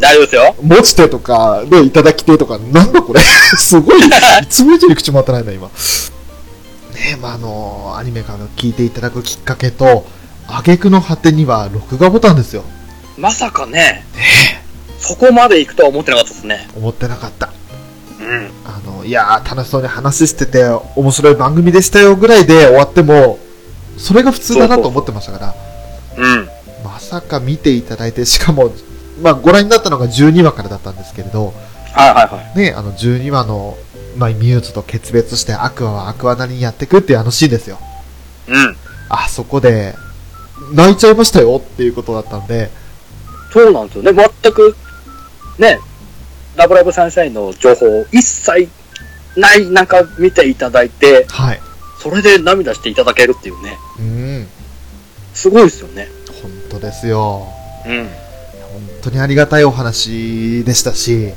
[0.00, 0.54] 大丈夫ですよ。
[0.62, 3.20] 持ちてとか、で、いただきてとか、なんだこれ？
[3.56, 4.02] すごい、い
[4.48, 5.68] つも以上に口回ってないな、今。
[5.68, 10.06] ねまああの、アニメから聞いていただくきっかけと、
[10.48, 12.64] 挙句の果てには録画ボタンですよ。
[13.16, 14.04] まさかね、
[14.98, 16.68] そこまで行くとは思ってなかったですね。
[16.76, 17.50] 思ってなかった。
[18.20, 18.50] うん。
[18.64, 20.64] あの、いやー、楽しそうに話してて、
[20.96, 23.38] 面白い番組でしたよぐらいで終わっても、
[23.98, 25.54] それが普通だなと思ってましたから、
[26.16, 26.48] うん。
[26.84, 28.72] まさか見ていただいて、しかも、
[29.22, 31.54] まあ、ご覧になったのが12話からだったんですけれど、
[31.92, 32.58] はいはいはい。
[32.58, 33.76] ね、あの、12話の、
[34.16, 37.78] まあ、ミューズと決別して、アクアはアクアなりにやっていくっていうあのシーンですよ。
[38.48, 38.76] うん。
[39.08, 39.94] あそこで、
[40.72, 42.70] 泣いちゃいましたよっていうことだったんで、
[43.52, 44.28] そうなんですよね。
[44.42, 44.76] 全く、
[45.58, 45.78] ね、
[46.56, 48.68] ラブライブサンシャインの情報一切
[49.36, 51.60] ない中見ていただいて、はい。
[52.04, 53.78] それで涙していただけるっていうね。
[53.98, 54.46] うん。
[55.32, 56.08] すごいですよね。
[56.42, 57.46] 本当ですよ。
[57.86, 58.04] うん。
[58.04, 58.10] 本
[59.04, 61.32] 当にありがたいお話でしたし、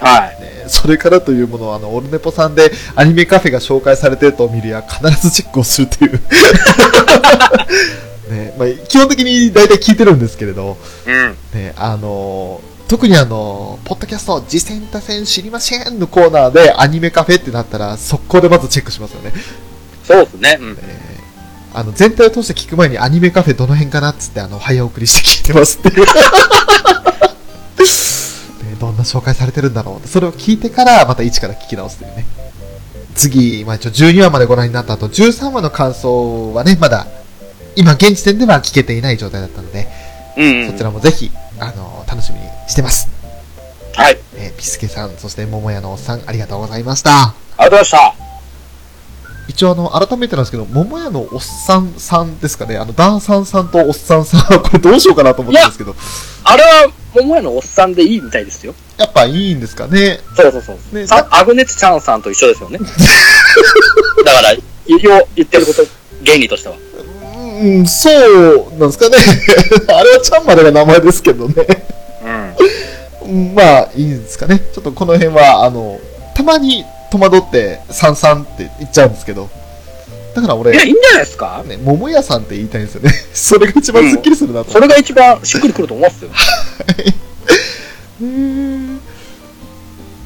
[0.00, 0.28] はい。
[0.40, 6.12] ね、それからというものは、あの、オルネポさんでアニメカフェが紹介されてると見るや、必ずチェックをするという。
[8.30, 11.36] ね、まあ、基本的に大体聞いてるんですけれど、うん。
[11.52, 19.32] ね、あの特にあの、ポッドキャスト、次戦多戦知りませんのコーナーでアニメカフェってなったら、速攻でまずチェックしますよね。
[20.04, 20.58] そうですね。
[20.60, 20.70] うん。
[20.80, 21.12] えー
[21.74, 26.04] あの、全体を通して聞く前にアニメカフェどの辺かなっつって、あの、早送りして聞いてますっていう。
[26.04, 26.06] ね
[28.78, 32.26] どんな紹介されてるんだろうそれを聞いてから、また一から聞き直すというね。
[33.14, 37.06] 次、まあ一応12話までご覧になった後、13話の感想はね、まだ、
[37.74, 39.88] 今現時点では聞けていない状態だったので、
[40.36, 43.08] うん、そちらもぜひ、あの、楽しみにしてます。
[43.94, 44.18] はい。
[44.36, 47.34] えーピスケさん、そして桃屋のおっさん、ありがとうございました。
[47.56, 48.31] ありがとうございました。
[49.52, 55.94] 一応あの、改めてなんですけど、桃屋のおっさんさんですかね、あの、ダーさんさんとおっさんさん、 これどうしようかなと思ったんですけど、
[56.44, 58.74] あれは、桃屋のおっさんでいいみたいですよ。
[58.96, 60.20] やっぱいいんですかね。
[60.34, 60.96] そうそうそう。
[60.96, 62.78] ねさアグネツチャンさんと一緒ですよね。
[64.24, 65.84] だから、いよ言ってること、
[66.24, 66.76] 原理としては。
[67.60, 69.18] うん、そうなんですかね。
[69.94, 71.54] あれはちゃんまでが名前ですけどね。
[72.24, 73.30] うん。
[73.30, 74.62] うんまあ、いいんですかね。
[74.72, 76.00] ちょっとこの辺は、あの、
[76.34, 79.50] たまに戸惑って、さんさんって言っちゃうんですけど、
[80.34, 81.62] だから俺いや、い、いんじゃないですか？
[81.66, 83.12] ね、桃屋さんって言いたいんですよね。
[83.34, 86.30] それが一番スッキリするなとそれが一番しっくりくると思いますよ。
[88.20, 89.00] うーん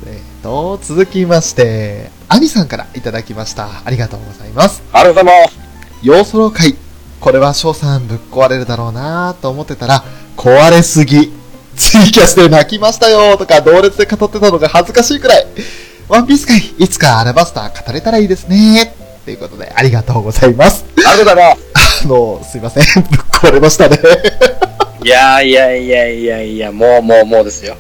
[0.07, 3.69] えっと、続きまして、アニさんからいただきました。
[3.85, 4.83] ありがとうございます。
[4.93, 5.59] ありがとうございます。
[6.03, 6.77] 要ソロ会。
[7.19, 10.05] これは翔さんぶっ壊れるだろうなと思ってたら、
[10.37, 11.33] 壊れすぎ。
[11.75, 15.47] ツイキャスで泣きましたよとか、同列で語ってたのが恥ずかしいくらい。
[16.09, 18.95] ワンピース会、いつかアラバスター語れたらいいですね。
[19.25, 20.85] ということで、ありがとうございます。
[20.99, 22.05] ありがとうございます。
[22.05, 23.03] あの、すいません。
[23.03, 23.99] ぶっ壊れましたね。
[25.03, 27.77] いやいやいやいやいや、もうもうもうですよ。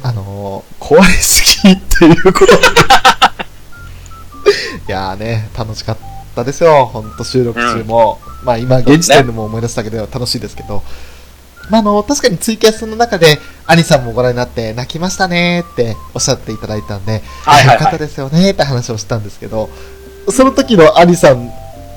[0.00, 2.52] あのー、壊れすぎっていうことで。
[4.88, 5.96] いやーね、楽しかっ
[6.36, 6.86] たですよ。
[6.86, 8.20] ほんと収録中も。
[8.44, 10.84] まあ今、現時点でも思い出すだけでは楽しいですけど。
[11.70, 19.70] まああの、確かにツイキャスの中で、アニさんもご覧になって、泣きましたねーっておっしゃっていただいたんで、はいはいはいよかったですよねーって話をしたんですけど、
[20.28, 21.46] その時のアニさん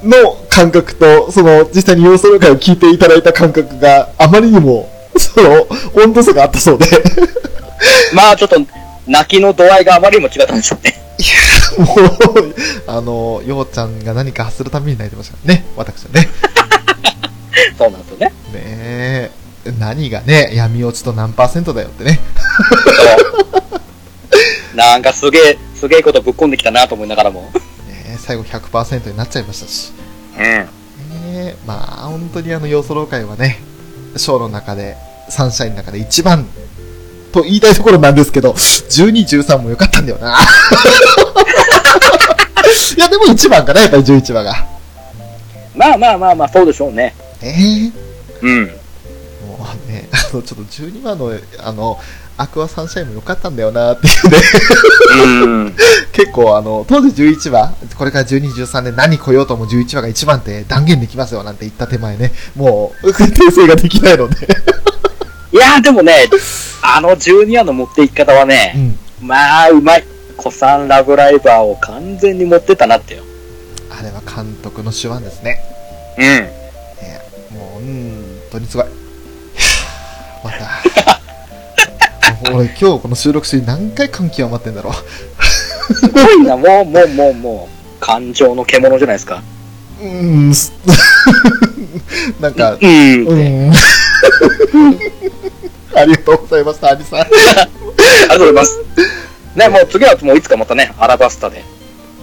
[0.03, 6.85] の感覚と、その実際に様子の会を聞いていただいた感覚があまりにも、その温度差があったそうで、
[8.13, 8.57] まあちょっと、
[9.07, 11.03] 泣きの度合いがあまりにも違ったんでしょうね。
[11.77, 12.55] もう、
[12.87, 16.29] あの、ようちゃんが何か発するために泣いてましたね、私はね。
[17.77, 18.25] そうなんですよね。
[18.27, 19.31] ねえ、
[19.79, 22.19] 何がね、闇落ちと何パーセントだよってね。
[24.75, 27.43] なんかすげえ、すげえことぶっ込んできたなと思いながらも。
[27.43, 27.49] ね
[28.07, 29.93] え最後100%になっちゃいましたし。
[30.37, 30.41] うん。
[30.41, 30.67] ね
[31.33, 33.61] え、まあ、本当にあの、要素老会はね、
[34.17, 34.97] ショーの中で、
[35.29, 36.45] サンシャインの中で一番
[37.31, 40.37] と言いたいところなんですけど、12、13も良かったんだよな。
[42.95, 44.65] いや、でも1番かな、やっぱり11話が。
[45.75, 47.15] まあまあまあまあ、そうでしょうね。
[47.41, 47.91] ええ
[48.41, 48.71] うん。
[50.13, 51.99] あの、ちょっと12話の、あの、
[52.37, 54.37] アクアサンシャインも良かったんだよなっていうね。
[55.23, 55.75] うん。
[56.13, 64.47] 結構あの、当時11話、これから12、13で何来ようとも11話が一番って断言できますよなんて言った手前ね、もう、訂正ができないので。
[65.51, 66.27] いやーでもね、
[66.81, 68.73] あの12話の持っていき方はうね、
[69.21, 69.27] ん。
[69.27, 70.03] まあ、うまい。
[70.37, 73.23] 古参ラブライバーを完全に持ってたなってよ。
[73.89, 75.63] あれは監督の手腕ですね。
[76.17, 76.23] うん。
[76.25, 76.51] ね
[77.51, 79.02] もう、本当にすごい。
[80.43, 80.93] また。
[82.51, 84.93] 俺今日この収録中に何回感極まってんだろう。
[85.93, 89.41] すごいな、もう、もう、もう、もう、感情の獣じゃないですか。
[90.01, 90.73] うーん、す
[92.39, 92.79] なんか、うん。
[92.79, 93.73] うーん。
[95.95, 97.19] ありがとうございました、アニさん。
[97.21, 97.29] あり
[98.27, 98.79] がとうございます。
[99.55, 101.63] ね、もう次はもういつかまたね、アラバスタで、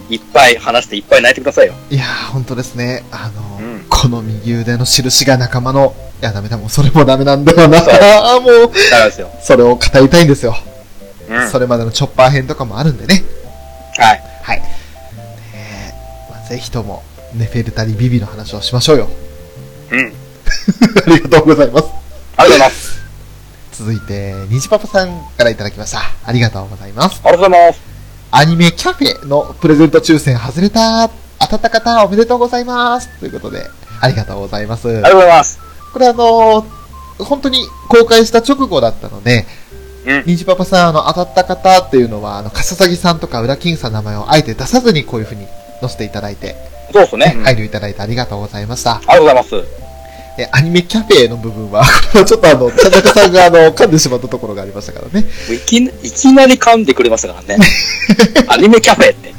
[0.09, 1.73] いっぱい話していっぱい泣いてくださいよ。
[1.89, 3.03] いやー、本当ですね。
[3.11, 7.77] あの、うんこの右腕の印が仲間の、いや、ダメだ、もうそれもダメなんだよな。
[7.77, 9.29] あー もう、だからですよ。
[9.43, 10.57] それを語りたいんですよ。
[11.29, 11.51] うん。
[11.51, 13.23] それまでのチョッパー編とかもあるんでね。
[13.97, 14.23] はい。
[14.43, 14.59] はい。
[14.59, 14.65] ね
[15.53, 15.93] え
[16.31, 19.09] まあ、ぜひとも、ネフェルタリビビの話をしましょうよ。
[19.91, 20.13] うん。
[21.05, 21.87] ありがとうございます。
[22.37, 23.01] ありがとうございます。
[23.77, 26.01] 続いて、虹パパさんからいただきました。
[26.25, 27.19] ありがとうございます。
[27.23, 27.81] ありがとうございます。
[28.31, 31.09] アニメキャフェのプレゼント抽選外れた。
[31.39, 33.09] 当たった方おめでとうございます。
[33.19, 33.65] ということで、
[34.01, 34.89] ありがとうございます。
[34.89, 35.59] ありがとうございます。
[35.93, 36.65] これあの
[37.19, 39.45] 本当に公開した直後だったので、
[40.05, 45.45] うんニジパパさん、あの、当たった方っていうのは、あの、カササギさんとか、ウラキングさんの名前をあえて出さずにこういう風に
[45.79, 46.55] 載せていただいて、
[46.91, 47.33] そうですね。
[47.37, 48.95] うん配慮いただいてありがとうございました。
[48.95, 49.90] ありがとうございます。
[50.41, 55.27] で、アニメキャフェの部分は、 ちょっとあの、田中さんがあの、 噛んでしまったところがありましたからね。
[55.53, 57.63] いきないきなり噛んでくれましたからね。
[58.49, 59.35] アニメキャフェって。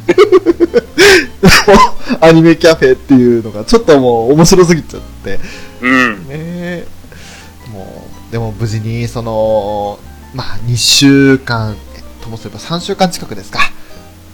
[2.20, 5.40] アニメキャフェっていうのが、ちょっともう面白すぎちゃって、
[5.80, 6.12] うん。
[6.18, 6.86] ねえ
[7.72, 9.98] もう、でも無事に、その、
[10.34, 13.59] まあ、2週間、えともすれば3週間近くですか。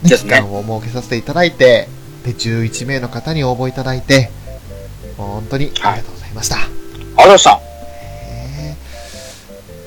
[0.03, 1.87] ね、ですね期間を設けさせていただいて、
[2.23, 4.29] で、11名の方に応募いただいて、
[5.17, 6.57] 本当にありがとうございました。
[6.57, 7.55] ありがとうございました。
[7.55, 8.77] ね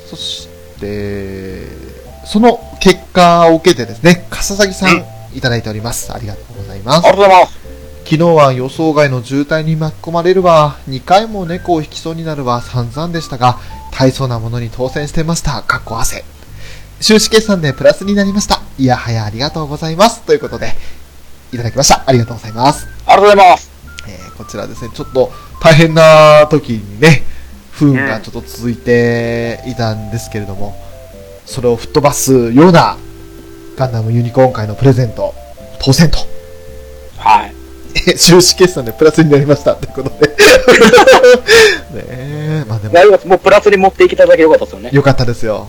[0.09, 0.49] そし
[0.80, 1.66] て、
[2.26, 6.12] その結果を受けてですね、笠崎さんいただいております。
[6.12, 7.18] ありがとうございますあり。
[7.18, 7.59] がとうございます。
[8.05, 10.76] 昨日は予想外の渋滞に巻き込まれるわ。
[10.88, 12.61] 2回も猫を引きそうになるわ。
[12.61, 13.59] 散々でしたが、
[13.93, 15.62] 大層なものに当選してました。
[15.62, 16.24] かっこ汗。
[17.01, 18.61] 収支決算でプラスになりました。
[18.78, 20.22] いやはやありがとうございます。
[20.22, 20.72] ということで、
[21.53, 22.05] いただきました。
[22.07, 22.86] ありがとうございます。
[23.07, 23.70] ありがとうございます。
[24.09, 25.30] えーこちらですね、ちょっと
[25.62, 27.22] 大変な時にね、
[27.70, 30.74] 不運がちょっと続いていたんですけれども、
[31.46, 32.96] それを吹っ飛ばすような
[33.76, 35.32] ガンダムユニコーン界のプレゼント、
[35.80, 36.18] 当選と、
[37.16, 37.54] はい。
[38.08, 40.28] え 収支決算でプラスになりましたということで。
[41.94, 43.18] ねえ、まあでも。
[43.26, 44.90] もうプラスに持っていきただけよかったですよね。
[44.92, 45.68] よかったですよ。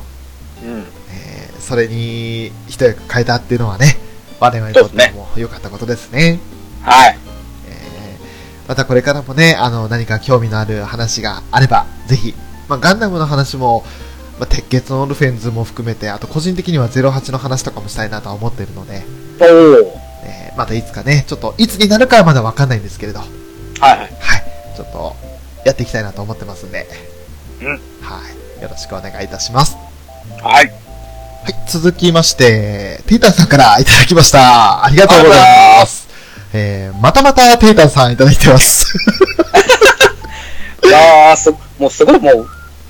[0.64, 0.86] うん。
[1.12, 3.98] えーそれに一役変えたっていうのはね、
[4.40, 6.40] 我々にとっても良かったことですね。
[6.82, 7.18] はい。
[8.64, 12.34] えーまたこれからもね、あの、何か興味のある話があれば、ぜひ、
[12.68, 13.84] まあ、ガンダムの話も、
[14.40, 19.04] まあ、鉄血のオルフェンズも含めて、あと個人的には08の話とかもしたいなとは思っているので。
[19.40, 20.04] えー
[20.56, 24.10] またいつかね、ちょっといつになるかはまだわかんないんですけれど、はい、はいはい。
[24.76, 25.16] ちょっと
[25.66, 26.88] やっていきたいなと思ってますんで、
[27.62, 27.78] うんは
[28.60, 29.76] い、よろしくお願いいたします。
[30.42, 30.68] はい。
[31.44, 34.86] はい、続きまして、テイタンさんからいただきました。
[34.86, 36.13] ありがとうございます。
[36.54, 38.96] えー、またまたテイタンさんいただいてます。
[40.86, 42.48] いやー、す、もうすごいもう、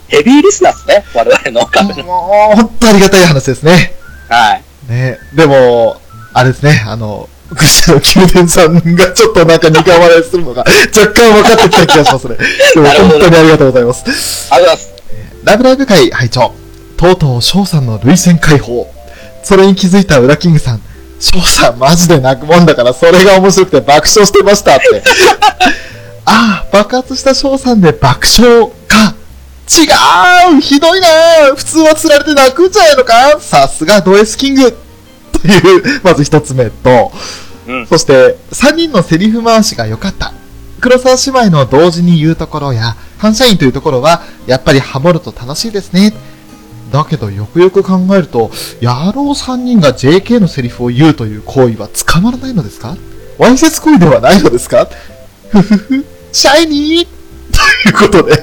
[0.08, 1.06] ヘビーリスナーですね。
[1.14, 1.62] 我々の。
[2.04, 3.94] もう、本当ありがたい話ですね。
[4.30, 4.64] はい。
[4.92, 6.02] ね、でも、
[6.34, 12.38] あれですね、あの、愚者の宮殿さんがちょっとなんか苦笑いするのが若干分かってきた気がしますね。
[12.74, 14.48] でも本当にありがとうございます。
[14.52, 15.04] ありがとうございます。
[15.44, 16.54] ラブライブ会会長、
[16.98, 18.92] とうとう翔さんの涙腺解放。
[19.44, 20.82] それに気づいたウラキングさん、
[21.24, 25.02] 翔さんマジで泣くもんだからそれが面白くて爆笑してましたって。
[26.26, 29.16] あ あ、爆発した翔さんで爆笑か。
[29.66, 31.08] 違うひどいな
[31.56, 34.78] 普通は釣られて泣くんじゃないのかさすがド S キング
[35.32, 37.14] という、まず一つ目と、
[37.68, 37.88] うん。
[37.88, 40.34] そして、3人のセリフ回しが良かった。
[40.82, 46.14] 黒沢姉妹の同時に言うところや、反射員というところは、やっぱりハモると楽しいですね。
[46.94, 52.96] だけど、よくよく考えると、野郎3人が JK のセリフを言うという行為は捕まらないのですか？
[53.40, 54.88] わいせつ行為ではないのですか？
[55.50, 58.38] ふふふ、シャイニーということで、も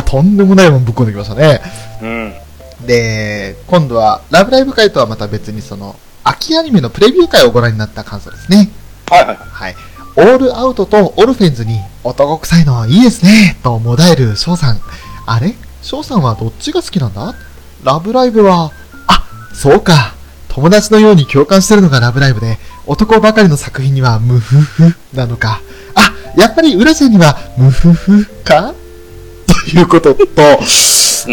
[0.00, 1.60] うとんでもないもんぶっ込んできましたね。
[2.00, 2.86] うん。
[2.86, 8.70] で、今度は、ラブライブ会とはまた別にその、秋アニメのプレビュー会をご覧になった感想ですね。
[9.10, 9.46] はいはいはい。
[9.46, 9.76] はい。
[10.16, 14.80] オールアウトとオルフェンズに男臭いのいいですね、ともだえる翔さん。
[15.26, 15.54] あれ？
[15.82, 17.34] 翔さんはどっちが好きなんだ？
[17.82, 18.70] ラブライブは、
[19.08, 19.24] あ、
[19.54, 20.14] そうか。
[20.48, 25.60] 友達のように共感してるのがラブライブで、男ばかりの作品にはムフフなのか。
[25.94, 28.74] あ、やっぱり浦ちゃんにはムフフか？
[29.46, 30.26] ということと、うん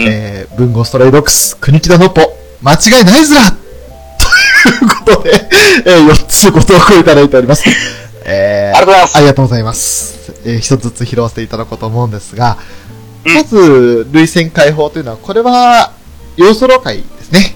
[0.07, 2.21] えー、文豪ストレイドックス、国木田のっぽ、
[2.61, 3.57] 間違いないずらとい
[4.85, 5.31] うことで、
[5.85, 7.65] えー、4つご投稿いただいております。
[8.25, 10.33] えー、ありがとうございますありがとうございます。
[10.45, 12.57] えー、一つずつ拾わせていただこうと思うんですが、
[13.25, 15.91] うんまず、涙腺解放というのは、これは、
[16.39, 17.55] 要ソロ会ですね。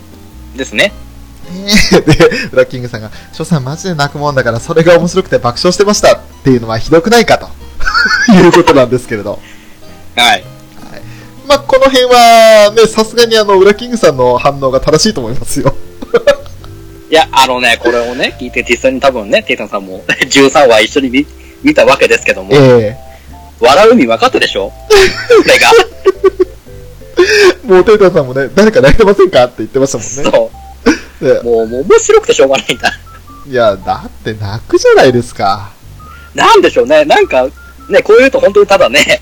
[0.56, 0.92] ですね。
[1.92, 7.48] えーで、ウラキングさんが、翔さんマジで泣くもんだから、それが面白くて爆笑してましたっていうのはひどくないかと
[8.34, 9.40] いうことなんですけれど。
[10.16, 10.44] はい。
[11.48, 15.76] まあ、この辺は、ね、さすがにあの、ウラキングさんの反応が正しいと思いますよ。
[17.10, 21.26] いや、あのね、これをね、聞いて実際に多分ね、テイタンさんも 13話一緒に見
[21.64, 22.98] 見たわけですけども、え
[23.60, 24.72] 笑う意味分かったでしょ？
[24.90, 24.94] こ
[25.48, 25.72] れが。
[27.64, 30.32] えもう、テイタンさんもね、誰か泣いてませんかって言ってましたもんね。
[30.32, 30.52] そ
[31.22, 31.26] う。
[31.26, 32.92] でもう、もう面白くてしょうがないんだ。
[33.48, 35.72] いや、だって泣くじゃないですか。
[36.36, 37.06] なんでしょうね。
[37.06, 37.48] なんか、
[37.90, 39.22] ね、こういうと本当にただね、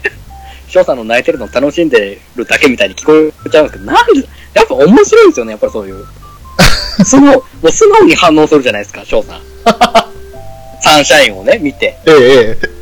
[0.67, 3.13] 翔さんの泣いてるの楽しんでるだけみたいに聞こ
[3.45, 6.05] えちゃうんですけど、なんで、やっぱ面白いんですよね、やっぱりそういう。
[7.05, 9.41] その、もう素直に反応するじゃないですか、翔さん。
[10.81, 12.81] サンシャインをね、見て、ええええ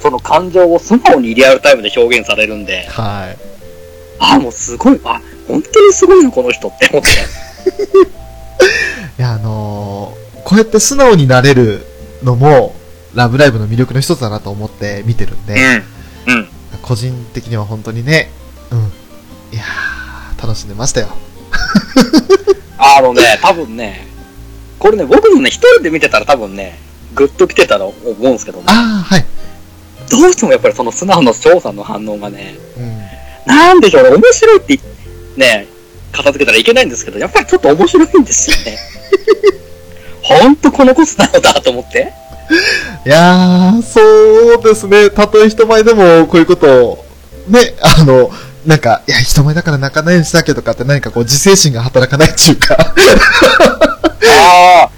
[0.00, 3.57] その感情を素直にリアルタイムで表現されるんで、はい。
[4.18, 7.08] あ、もうすごい、あ、本当にすごいな、この人って思って。
[9.18, 11.84] いや、あのーこうやって素直になれる
[12.22, 12.74] のも、
[13.14, 15.54] ラブライブの魅力の一つだなと思って見てるんで、
[16.26, 16.34] うん。
[16.36, 16.48] うん。
[16.80, 18.30] 個人的には本当にね、
[18.70, 18.78] うん。
[18.78, 21.08] いやー、楽しんでましたよ。
[22.78, 24.06] あのね、多分ね、
[24.78, 26.78] これね、僕もね、一人で見てたら多分ね、
[27.14, 29.26] グッと来てたと思うんですけどね、あー、はい。
[30.10, 32.97] どうしてもやっぱりその素直の翔さんの反応がね、うん。
[33.48, 34.80] なんでしょうね、面白いって
[35.36, 35.66] ね、
[36.12, 38.78] 片付けたらいけないんですけど、やっぱりちょっと面白いんですよね。
[40.22, 42.12] ほんとこの子素直だと思って。
[43.06, 45.10] いやー、そうですね。
[45.10, 47.04] たとえ人前でもこういうことを、
[47.48, 48.30] ね、あの、
[48.66, 52.76] なんか、いや、人前だから泣かないようにしなきゃとかって何かこう自制心が働かないっていうか。
[54.28, 54.90] ああ、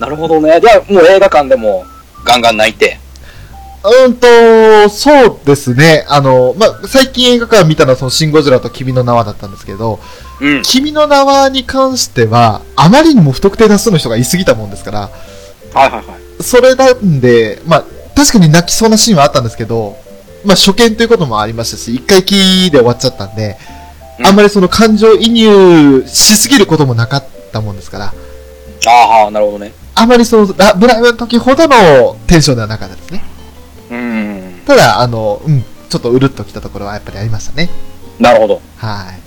[0.00, 0.58] なるほどね。
[0.60, 1.84] じゃあもう映画館でも
[2.24, 2.98] ガンガン泣いて。
[3.84, 6.06] うんと、そうですね。
[6.08, 10.00] あの、まあ、最近映画館見たのはそのシン・ゴジラと君の名はだったんですけど、
[10.40, 10.62] うん。
[10.62, 15.10] 君の名はに関しては、あまりにも不特定多数の人がいすぎたもんですから、はい
[15.74, 16.42] はいはい。
[16.42, 17.84] それなんで、まあ、
[18.16, 19.96] 確かに泣きそうなシーンはあったんですけど、
[20.44, 23.74] まあ、初見ということもありましたし、一回きりで終わっちゃったんで、うん
[24.22, 28.14] あんまりその感情移入しすぎることもなかったもんですから、
[28.86, 29.72] ああ、なるほどね。
[29.94, 33.24] あまりその、ラブライブの時ほどのテンションではなかったですね。
[34.64, 34.76] うん。
[34.76, 37.70] ただ、あの、うん、ちょっとうるっときたところはやっぱりありましたね。
[38.18, 38.60] なるほど。
[38.76, 39.20] はい。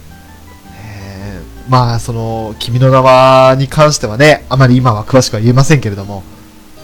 [0.83, 6.23] えーまあ、その、君の名はに関してはね、あまり今は詳しくは言えませんけれども、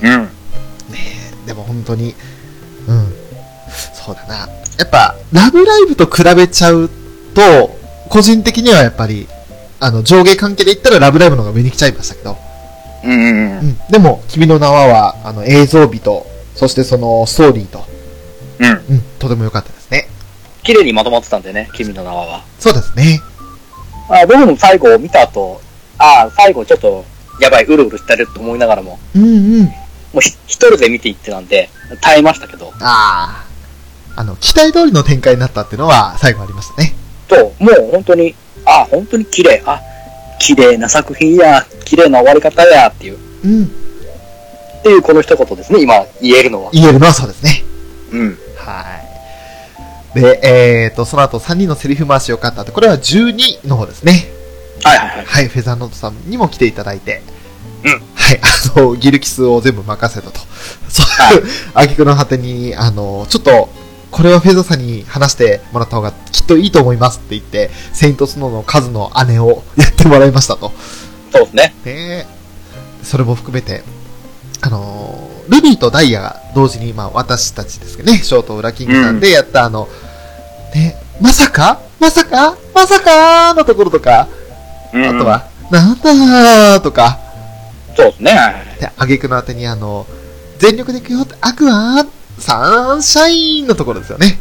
[0.01, 0.23] うん。
[0.23, 0.29] ね
[1.45, 2.15] えでも本当に、
[2.87, 3.13] うん、
[3.93, 4.35] そうだな。
[4.77, 6.89] やっぱ、ラブライブと比べちゃう
[7.33, 7.77] と、
[8.09, 9.27] 個人的にはやっぱり、
[9.79, 12.37] あの、上下関係で言ったらラブライブの方が上に来ちゃいましたけど、
[13.03, 13.59] うんうんう。
[13.59, 13.77] うんん。
[13.89, 16.25] でも、君の名はは、あの、映像美と、
[16.55, 17.85] そしてその、ストーリーと、
[18.59, 18.95] うん。
[18.95, 20.07] うん、とても良かったですね。
[20.63, 22.43] 綺麗にまとまってたんでね、君の名は。
[22.59, 23.21] そうですね。
[24.09, 25.61] あ僕も最後見た後、
[25.97, 27.05] ああ、最後ちょっと、
[27.39, 29.63] やばい、うるうるしてると思いながらも、うんうん。
[29.63, 29.71] も
[30.15, 31.69] うひ一人で見ていってたんで、
[32.01, 33.53] 耐えましたけど、ああ。
[34.15, 36.93] あの、期待通りの展開になったっていうのは最後ありましたね。
[37.27, 38.35] と、もう本当に、
[38.65, 39.81] あ、本当に綺麗、あ、
[40.39, 43.63] 綺麗な作品や、綺麗な終わり方や、っていう、うん。
[43.65, 46.71] っていうこの一言ですね、今言えるのは。
[46.71, 47.63] 言えるのはそうですね。
[48.11, 48.37] うん。
[48.71, 48.99] は
[50.15, 50.19] い。
[50.19, 54.25] で、えーと、その後3人のセリフ回し良かったって、これは12の方ですね。
[54.83, 55.25] はいはいはい。
[55.25, 57.21] はい、フェザーノートさんにも来ていただいて。
[57.83, 60.39] うんはい、あの、ギルキスを全部任せたと。
[60.87, 61.05] そう、
[61.73, 63.69] あげくの果てに、あの、ちょっと、
[64.11, 70.71] これはフェザーさんに話してもらった方がきっといいと思いますって言って、セイントスノーの数の姉をやってもらいましたと。
[71.31, 71.75] そうですね。
[71.83, 72.27] で、
[73.01, 73.83] それも含めて、
[74.61, 75.02] あのー
[75.53, 79.87] ルビーとダイヤが同時に、まあ私たちですけどね、ショートウラキングさんでやったあの、
[80.75, 81.79] ね、まさか？
[81.99, 82.57] まさか？
[82.73, 84.27] まさかのところとか、
[84.93, 87.19] うんあと、は、なんだーとか、
[87.95, 88.33] そうですね。
[88.79, 90.05] で、あげくのあてにあの、
[90.57, 92.05] 全力で行くよって、アクア
[92.39, 94.39] サンシャインのところですよね。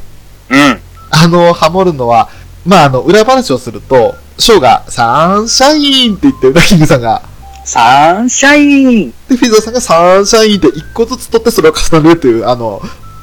[0.51, 0.81] うん。
[1.11, 2.31] あの、ハモるのは、
[2.65, 7.23] まああの、裏話をすると、ショーがサンシャインって言って、ウラキングさんが、
[7.65, 9.15] サンシャイン。
[9.29, 12.81] で、フィザーさんがサンシャインって一個ずつ取ってそれを重ねるという、あの、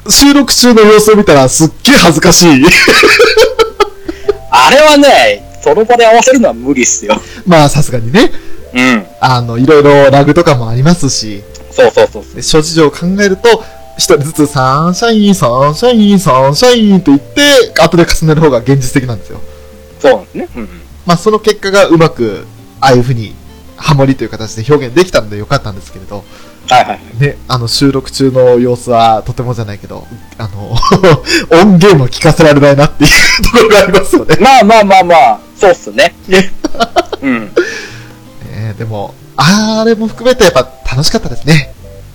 [0.08, 2.64] 収録中の様子を見たらすっげえ恥ずかしい。
[4.50, 7.20] あれはね、その場で合わせるのは無理っすよ。
[7.46, 8.32] まあさすがにね、
[8.74, 9.06] うん。
[9.20, 12.34] あの、いろいろラグとかもありますし、そうそうそうそう。
[12.34, 13.62] で諸事情を考えると、
[13.96, 19.40] 一人ずつサンシャイン、サンシャイン、サンシャインって言って、後で重ねる方が現実的なんですよ。
[20.00, 20.48] そうなんですね。
[20.56, 20.68] うんうん。
[21.04, 22.46] まあその結果がうまく、
[22.80, 23.34] ああいう風に、
[23.80, 26.22] ハモリという形で表現できたのでよかったんですけれど、
[26.68, 27.20] はいはいはい。
[27.20, 30.06] ね、あの収録中の様子はとてもじゃないけど、
[30.38, 30.76] あの、
[31.62, 34.36] 音源も聞かせられないなっていうところがありますよね。
[34.38, 36.14] まあまあまあまあ、そうっすね。
[37.22, 37.52] うん。
[38.52, 41.74] ねでも、あれも含めてやっぱ楽しかったですね。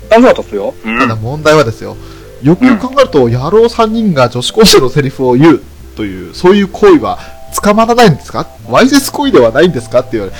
[0.09, 0.73] 楽しかったっすよ。
[0.83, 1.97] うただ問題はですよ、
[2.43, 5.61] よくよく考えると、野郎3人が女子高生のセリフを言う
[5.97, 7.17] という、そういう行為は
[7.61, 8.47] 捕まらないんですか？
[8.67, 9.99] わいせつ行為ではないんですか？
[9.99, 10.33] って言われ、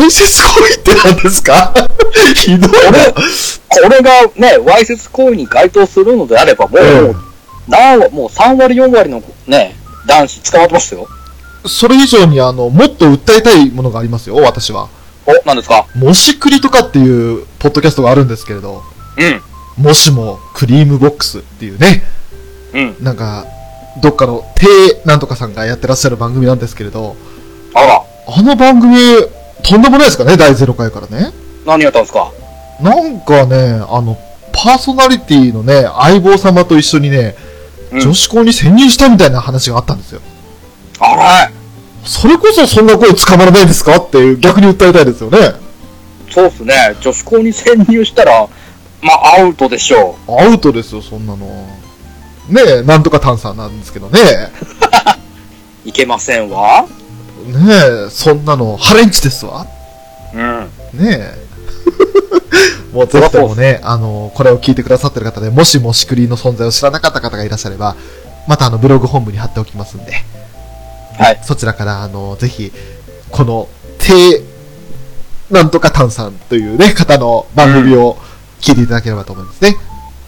[0.00, 1.72] わいせつ行為って何ですか？
[2.36, 2.68] ひどいな。
[2.70, 7.28] これがね、わいせつ行為に該当するのであれば、もう、うん
[8.14, 11.06] もう3割4割のね、男子捕まってますよ。
[11.66, 14.88] それ以上にあの、もっと訴えたいものがありますよ、私は。
[15.26, 15.86] お、何ですか？
[15.94, 18.82] もしくりとかっていう、ポッドキャストがあるんですけれど、
[19.18, 19.84] うん。
[19.84, 22.02] もしもクリームボックスっていうね、
[22.72, 22.96] うん。
[23.00, 23.44] なんか、
[24.02, 24.66] どっかの低
[25.04, 27.16] なんとかさんがやってらっしゃる番組なんですけれど、
[27.74, 28.96] あら、あの番組、
[29.62, 31.32] とんでもないですかね、第0回からね。
[31.66, 32.32] 何やったんですか？
[32.80, 34.16] なんかね、あの、
[34.52, 37.34] パーソナリティのね、相棒様と一緒にね、
[37.90, 40.20] うん女子校に潜入したみたいな話があったんですよ。
[41.00, 41.50] あら、
[42.04, 43.96] それこそそんな声捕まらないんですか？
[43.96, 45.38] っていう逆に訴えたいですよね。
[46.30, 46.94] そうっすね。
[47.00, 48.46] 女子校に潜入したら、
[49.00, 51.46] まあ、アウトでしょアウトですよ、そんなの。
[52.48, 54.20] ねえ、なんとか炭酸なんですけどね。
[55.84, 55.88] う。
[55.88, 56.86] いけませんわ。
[57.46, 59.66] ねえ、そんなの、ハレンチですわ。
[60.34, 60.70] うん。
[60.94, 61.48] ねえ。
[62.92, 67.96] もうぜひともね、あの、これを聞いてくださってる方で、もしもしくりの存在を知らなかった方がいらっしゃれば、
[68.46, 70.12] またあの、ブログ本部に貼っておきますんで、
[71.18, 71.40] はい。
[71.42, 72.72] そちらから、あの、ぜひ、
[73.30, 73.68] この、
[73.98, 74.42] 低、
[75.50, 78.16] なんとか炭酸というね、方の番組を
[78.60, 79.76] 聞いていただければと思いますね。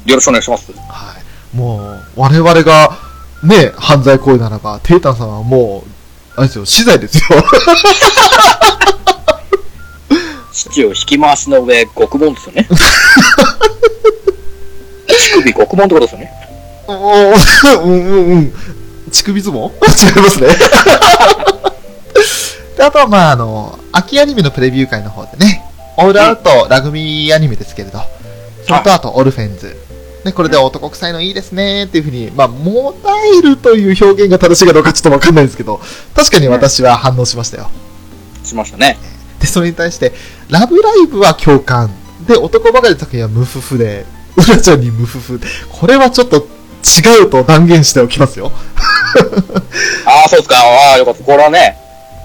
[0.04, 0.72] よろしくお願いします。
[0.72, 1.19] はい。
[1.54, 2.96] もう、我々が、
[3.42, 5.90] ね、犯罪行為ならば、テイタンさんはもう、
[6.36, 7.22] あれですよ、死罪ですよ。
[10.52, 12.68] 父を引き回しの上、極門ですよね。
[15.08, 16.32] 乳首極門ってことですよね。
[16.88, 16.96] うん
[17.82, 18.52] うんうん。
[19.10, 19.70] 乳首相撲？
[19.70, 20.48] 違いますね。
[22.76, 25.64] であとは、まあ、あの、秋アニメのプレビュー会の方でね、
[25.96, 28.00] オールアウトラグビーアニメですけれど、
[28.66, 29.76] それとあと、オルフェンズ。
[30.24, 35.80] ね、これで男臭いのいいですねっていうふうに、まあ、モダイルという表現が正しいかどうかちょっとわかんないんですけど、
[36.14, 37.70] 確かに私は反応しましたよ。
[38.44, 38.98] しましたね。
[39.40, 40.12] で、それに対して、
[40.50, 41.90] ラブライブは共感。
[42.26, 44.04] で、男ばかりの作品は無夫婦で、
[44.36, 45.40] うらちゃんに無夫婦。
[45.70, 46.46] これはちょっと
[46.82, 48.52] 違うと断言しておきますよ。
[50.04, 50.56] ああ、そうですか。
[50.56, 51.24] ああ、よかった。
[51.24, 51.76] これはね、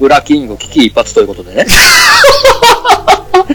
[0.01, 1.65] 裏キング危機一髪ということでね。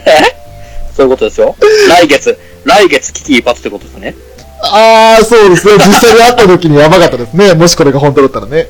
[0.07, 0.41] え
[0.97, 1.57] そういうことですよ。
[1.88, 4.14] 来月、来月危機一髪ということですね。
[4.62, 5.74] あー、そうですね。
[5.74, 7.54] 実際に会った時にやばかったですね。
[7.54, 8.68] もしこれが本当だったらね。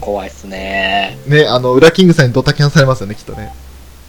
[0.00, 1.18] 怖いっすね。
[1.26, 3.52] ね、あの、裏キングさんにドタキャンされますよね、きっとね。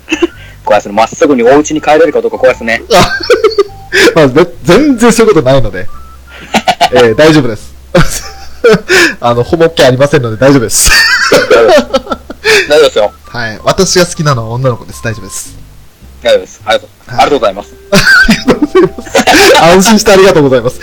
[0.64, 0.93] 怖いっすね。
[0.93, 2.84] まっすぐにお家に帰れるかどうか怖いっすね。
[4.16, 5.88] まあ、ぜ全然そういうことないので、
[6.93, 7.72] えー大丈夫です。
[9.20, 10.89] あの、ほぼっけありませんので大丈夫です。
[12.70, 13.12] 大丈夫ですよ。
[13.28, 13.59] はい。
[13.64, 15.01] 私が好きなのは女の子です。
[15.03, 15.61] 大丈夫です。
[16.22, 16.62] 大丈夫です。
[16.66, 16.90] ありがとう。
[17.08, 17.74] ありがとうございます。
[19.62, 20.80] 安心してありがとうございます。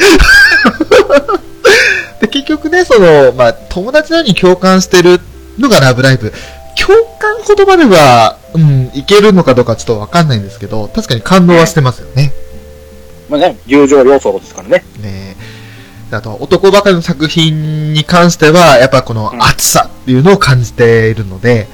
[2.20, 5.20] で、結局ね、その、まあ、友達なのに共感してる
[5.58, 6.32] のがラブライブ。
[6.76, 12.32] 共感ほどまでは、うん、いけるのかどうかちょっとわかんないんですけど、確かに感動はしてますよね。
[13.28, 14.84] まあね、友情要素ですからね。
[15.00, 15.36] ね
[16.10, 21.68] であと、男ばかりの作品に関しては、やっぱこの熱さっていうのを感じているので、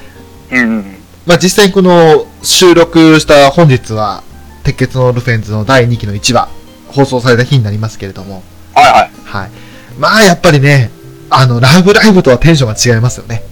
[0.51, 0.94] うん。
[1.25, 4.23] まあ実際にこの収録した本日は、
[4.63, 6.49] 鉄血のルフェンズの第2期の1話、
[6.87, 9.11] 放送された日になりますけれども、はいはい。
[9.23, 9.49] はい。
[9.97, 10.91] まあやっぱりね、
[11.29, 13.43] あの、ラブライブとはテンションが違いますよね。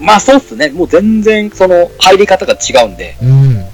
[0.00, 0.68] まあそうっすね。
[0.70, 3.64] もう全然その入り方が違うんで、うん。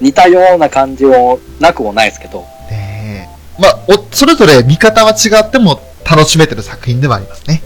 [0.00, 3.62] 似たような感じもなくもないですけど、ねえ。
[3.62, 7.62] まあ、お、それぞれ見方は違っても楽しめてる作品ではありますね。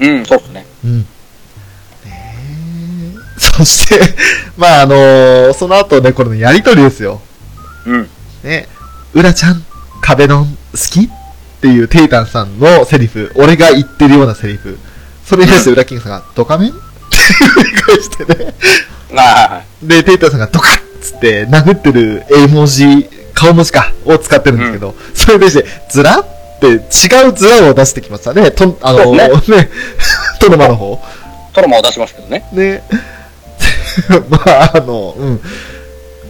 [0.00, 0.64] うん、そうっすね。
[0.84, 1.06] うん。
[3.56, 4.00] そして、
[4.56, 7.20] まああのその後ね、これのやりとりですよ。
[7.86, 8.10] うん。
[8.42, 8.68] ね、
[9.14, 9.64] うらちゃん、
[10.00, 11.08] 壁ドン好きっ
[11.60, 14.78] ていうテイタンさんのセリフ、俺が言ってるようなセリフ。
[15.24, 16.70] それに対してウラキングさんが、ドカメン？
[16.70, 18.54] って返してね。
[19.82, 26.26] で、テイタンさんがドカッつって殴ってる絵文字、顔文字か、を使ってるんですけど、それに対して、ズラっ
[26.60, 26.78] て違
[27.28, 28.50] うズラを出してきましたね。
[28.50, 29.70] と、あの、そうねね、
[30.40, 31.00] トノマの方。
[31.52, 32.44] トロマを出しますけどね。
[32.52, 32.82] ね。
[34.30, 35.40] まあ、あの、うん。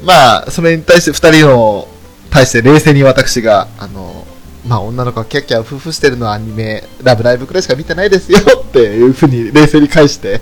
[0.04, 1.88] まあ、それに対して二人の、
[2.30, 4.26] 対して冷静に私が、あの、
[4.66, 10.40] まあ、女の子がキャッキャ夫婦してるのはアニメ、ラブライブくらいしか見てないですよっていうふうに冷静に返して、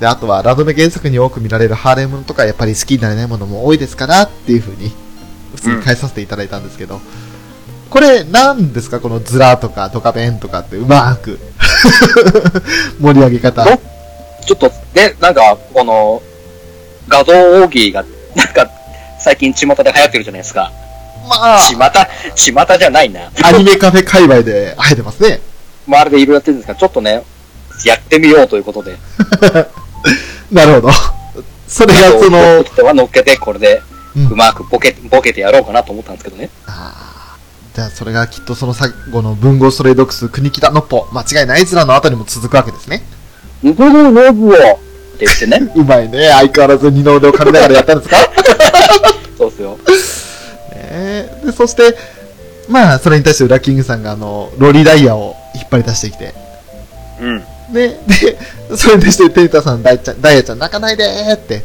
[0.00, 4.92] で、あとはラノベ原作に多く見られるハーレムとかやっぱり好きになれないものも多いですからっていうふうに、
[5.54, 7.00] 普通に返させていただいたんですけど、
[7.88, 9.00] これ何ですか？
[9.00, 11.38] このズラとかドカベンとかってうまく
[13.00, 13.64] 盛り上げ方。
[14.46, 16.20] ちょっと、ね、なんか、この、
[17.08, 18.04] 画像大喜利が、
[18.34, 18.68] なんか、
[19.18, 20.72] 最近巷で流行ってるじゃないですか。
[21.28, 21.76] まあ、巷、
[22.34, 23.30] 巷じゃないな。
[23.44, 25.40] アニメカフェ界隈で 生えてますね。
[25.86, 27.22] 周りでいろいろやってるんですが、ちょっとね、
[27.84, 28.96] やってみようということで。
[30.50, 30.90] なるほど。
[31.68, 33.82] それがその、人は乗っけて、これで、
[34.14, 36.50] うんうまくボケ、ボケてやろうかなと思ったんですけどね。
[36.66, 37.12] あー
[37.74, 43.02] じゃあそれがきっとその最後の文豪ストレイドックス国北のっぽ、間違いないずらの後にも続くわけですね。
[43.64, 44.80] うぶるロブを
[45.14, 45.70] って言ってね。
[45.76, 46.28] うまいね。
[46.30, 48.16] 相変わらず二の腕を噛みながらやったんですか？
[49.38, 49.78] そうですよ。
[50.74, 51.96] ねで、そして、
[52.68, 56.34] まあ、それに対してウラキングさんがあの、ロリダイヤを引っ張り出してきて、
[57.20, 57.38] うん。
[57.72, 58.38] ね、で、
[58.76, 61.62] それに対してテイタさん、ダイちゃん、ダイヤちゃん泣かないでーって、っ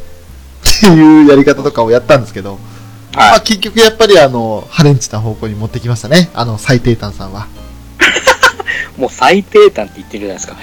[0.80, 2.58] ていうやり方とかをやったんですけど、
[3.14, 3.40] まあはい。
[3.42, 6.30] 結局やっぱりあの、ハレンチな方向に持ってきましたね。
[6.34, 7.46] あの、最低端さんは。
[8.96, 10.56] もう最低端って言ってるじゃないですか。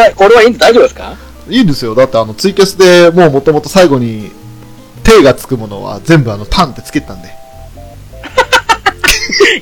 [0.00, 1.16] は、これはいいんで大丈夫ですか？
[1.48, 1.94] いいんですよ。
[1.94, 4.30] だってあの、ツイキャスでもうもともと最後に、
[5.02, 7.28] 手がつくものは全部あの、タンってつけてたんで。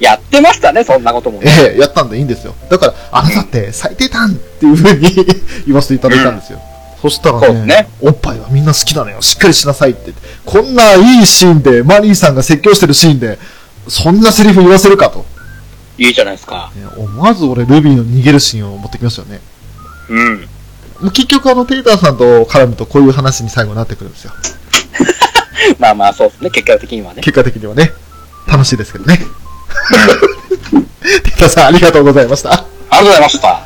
[0.01, 1.51] やってましたね、そんなこともね。
[1.60, 2.55] ええやったんでいいんですよ。
[2.70, 5.15] だから、あなたって最低タンっていう風に
[5.66, 6.60] 言わせていただいたんですよ。
[7.01, 9.23] そしたらねねおっぱいはみんな好きなのよ。
[9.23, 10.12] しっかりしなさいって。
[10.44, 13.39] こんないいシーンで、マリーさんが説教してるシーンで、
[13.89, 15.24] そんなセリフ言わせるかと。
[15.97, 16.70] いいじゃないですか。
[16.77, 19.40] ね思わず俺、ルビーの逃げるシーンを持ってきましたよね。
[20.09, 20.48] うん。
[21.12, 24.32] 結局あの、テイターさんと絡むとこういう話に最後になってくるんですよ。
[25.78, 27.22] まあまあ、そうですね、結果的にはね。
[27.22, 27.93] 結果的にはね。
[28.47, 29.18] 楽しいですけどね。
[29.18, 29.24] テ
[31.28, 32.52] イターさんありがとうございました。
[32.52, 33.60] ありがとうございました。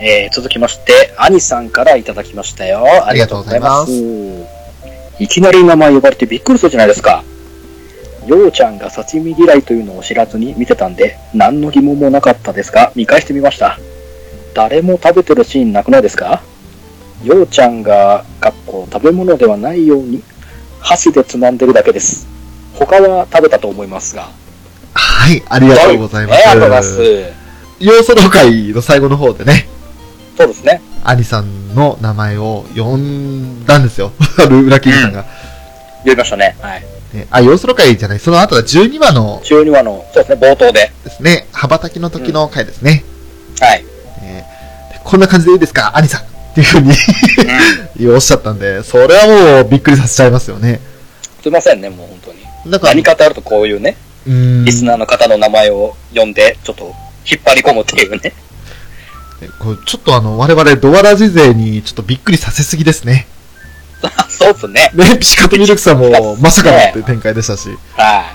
[0.00, 2.84] えー、続きまして、兄さんからいただきましたよ。
[3.06, 3.92] ありがとうございます。
[5.18, 7.24] いきなり名前呼ばれてびっくりするじゃないですか。
[8.26, 13.78] ようちゃんが刺身嫌いというのを知らずに見てたんで、何の疑問もなかったですが、見返してみました。
[14.56, 16.42] 誰も食べてるシーンなくないですか？
[17.22, 20.22] ようちゃんが、かっこ食べ物ではないように、
[20.80, 22.26] 箸でつまんでるだけです。
[22.72, 24.30] 他は食べたと思いますが。
[24.94, 26.38] はい、ありがとうございます。
[26.38, 27.32] ねありがとうございます。
[27.80, 29.68] 要素の会の最後の方でね、
[30.38, 30.80] そうですね。
[31.04, 34.12] アニさんの名前を呼んだんですよ。
[34.48, 35.24] 裏キングさんが。
[35.98, 36.56] 読みましたね。
[36.60, 36.82] はい。
[37.12, 40.90] ねあ、要素の会じゃない、その後は12話の12話の、そうですね、冒頭で。
[41.04, 43.04] ですね、羽ばたきの時の回ですね。
[43.60, 43.84] はい。
[45.06, 46.24] こんな感じでいいですか、アニさんっ
[46.54, 46.92] ていうふうに
[48.08, 48.14] うん。
[48.16, 50.80] おっしゃったんで、それはもうびっくりさせちゃいますよね。
[51.42, 52.82] すいませんね、もう本当に。
[52.82, 53.96] 何かとあるとこういうね、
[54.26, 56.92] リスナーの方の名前を呼んで、ちょっと
[57.30, 58.34] 引っ張り込むっていうね。
[59.60, 63.28] これちょっとあの、我々ドアラジ勢にちょっとびっくりさせすぎですね。
[64.28, 64.90] そうっすね。
[64.92, 67.68] ね、ピシカとミルクさんもまさかのっていう展開でしたし。
[67.96, 68.34] は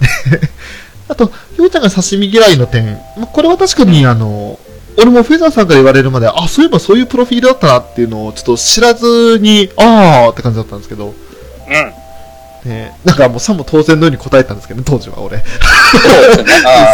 [1.08, 4.58] あと、ひょうちゃんが刺身嫌いの点、まあこれは確かにあの、
[4.98, 11.08] 俺もフェザーさんから言われるまで、あ、そういえばそういうプロフィールだったなっていうのをちょっと知らずに、あーって感じだったんですけど、い。
[11.08, 12.70] うん。
[12.70, 15.38] ね、なんかもうさも当然のように答えたんですけどね、当時は俺。
[15.38, 15.44] す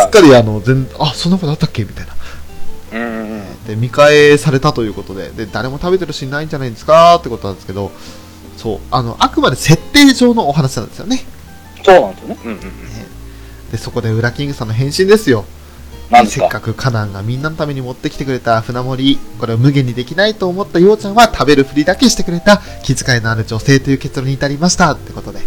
[0.07, 2.13] っかりあの、全、あ、そんなことあったっけみたいな。
[2.93, 3.65] ーうんうんうん。
[3.67, 7.91] で、見返されたということで、で、誰も食べてるシーンないんじゃないんですかってことなんですけど、
[8.57, 11.25] そう、あの、あくまで設定上のお話なんですよね。
[11.85, 12.37] そうなんですよね。
[12.45, 13.71] うんうんうん。
[13.73, 15.45] で、そこでウラキングさんの返信ですよ。
[16.27, 25.41] せっかくカナンがみんなのために持ってきてくれた船盛り、これを無限にできないと思ったようちゃんは食べるふりだけしてくれた気遣いのある女性という結論に至りましたってことで、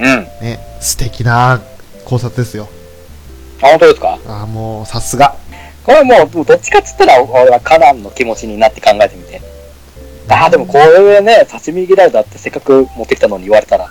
[0.00, 0.06] うん。
[0.06, 1.60] あ、ね、素敵な
[2.04, 2.68] 考察ですよ。
[3.60, 4.18] 本当ですか？
[4.26, 5.36] ああ、もうさすが。
[5.84, 9.40] これもう、どっちかっつったら、俺はカナンの気持ちになって考えてみて。
[10.28, 13.88] ああ、でもこれね、刺身嫌いだってせっかく持ってきたのに言われたら、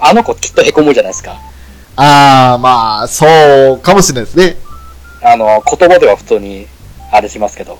[0.00, 1.38] あの子きっと凹むじゃないですか。
[1.96, 3.26] ああ、まあ、そ
[3.74, 4.56] うかもしれないですね。
[5.24, 6.66] あの、言葉では普通に、
[7.10, 7.78] あれしますけど。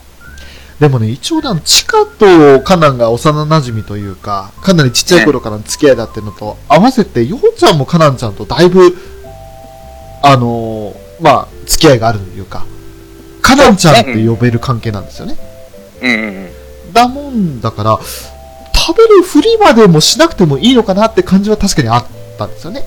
[0.79, 8.97] でもね、一応ね、チカとカナンが幼馴染というか、かなりちっちゃい頃からの付き合いだっていうのと、合わせて、ヨウちゃんもカナンちゃんとだいぶ、
[10.21, 12.65] あのーまあ、付き合いがあるというか、
[13.41, 15.37] カナンちゃんって呼べる関係なんですよね。
[16.01, 16.29] うんうんう
[16.89, 16.93] ん。
[16.93, 17.99] だもんだから、
[18.73, 22.05] 食べるふりまでもしなくてもいいのかなって感じは確かにあっ
[22.37, 22.83] たんですよね。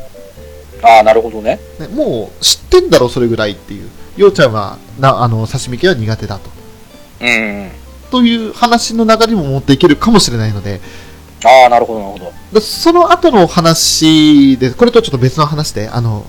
[0.83, 1.59] ああ、なるほどね。
[1.79, 3.89] ねもう知ってんだろ、それぐらいっていう。
[4.19, 6.51] ようちゃんは、な、あの、刺身系は苦手だと。
[7.21, 7.71] うん。
[8.11, 10.81] という話の流れにも持っていけるかもしれないので、
[11.45, 12.33] ああ、なるほど、なるほど。
[12.53, 16.25] でその後の話で、これとちょっと別の話で、あの、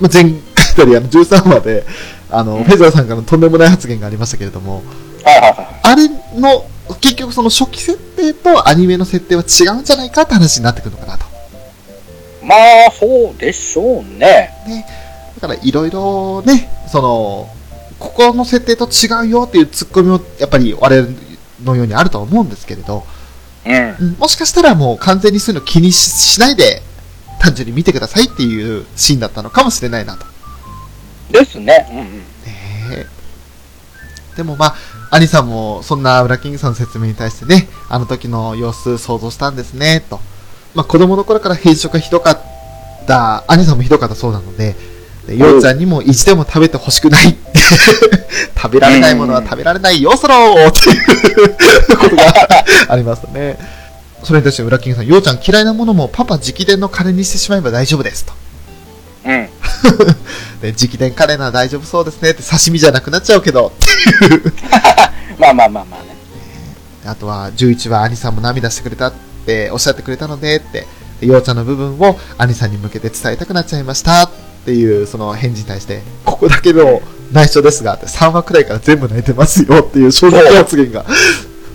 [0.00, 0.40] まあ、前回
[0.72, 1.84] あたり、あの、13話で、
[2.30, 4.82] あの、うんフェザーさんからのとんでもない発言がありましたけれども、
[5.22, 5.80] はいはいはい。
[5.82, 6.08] あれ
[6.40, 6.64] の、
[7.00, 11.26] 結局その初期設定とアニメの設定は違うんじゃないかって話になってくるのかなと。
[12.42, 14.50] まあ、そうでしょうね。
[15.40, 17.48] だからいろいろね、その、
[17.98, 21.08] ここの設定と違うよっていうツッコミもやっぱり我々
[21.64, 23.04] のようにあるとは思うんですけれど、
[23.66, 23.72] うん。
[23.72, 26.82] うんもしかしたらもう完全にそういうの気にししないで、
[27.38, 30.26] 単純に見てくださいっていうシーンだったのかもしれないなと。
[31.30, 31.86] ですね。
[31.90, 32.18] うんうん。
[32.18, 32.24] ね
[32.92, 33.06] え
[34.36, 34.74] でもまあ、
[35.10, 40.20] アニさんもそんなウラキングさんの説明に対してね、あの時の様子想像したんですね、と。
[40.74, 42.40] まあ子供の頃から変色がひどかっ
[43.06, 44.76] た、アニさんもひどかったそうなので、
[45.30, 47.60] でようちゃんにも意地でも食べてほしくないって、
[48.60, 52.24] 食べられないものは食べられないよ、そろーっていうことが
[52.88, 53.56] ありますね。
[54.24, 58.32] それに対してウラキングさん、ようちゃん嫌いなものもパパ直伝のカレーにしてしまえば大丈夫です、と。
[59.24, 59.48] うん。
[60.62, 63.70] で直伝カレーなら大丈夫そうですねって刺身じゃなくなっちゃうけど、
[65.38, 66.16] まあまあまあまあね。
[67.06, 69.12] あとは、11話、兄さんも涙してくれたっ
[69.46, 70.88] ておっしゃってくれたので、って、
[71.20, 74.28] でようちゃんの部分を兄さんに向けて伝えたくなっちゃいました
[74.62, 77.00] っていう、その返事に対して、ここだけの
[77.32, 81.04] 内緒ですが、3話くらいから全部泣いてますよっていう正直発言が、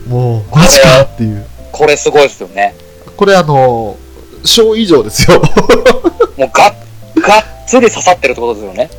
[0.08, 1.46] もう、マジかっていう。
[1.72, 2.76] これすごいですよね。
[3.18, 3.98] これあの、
[4.44, 5.42] 小以上ですよ。
[6.38, 6.74] もうがっ、
[7.22, 8.84] がっつり刺さってるってことですよね。
[8.86, 8.90] ね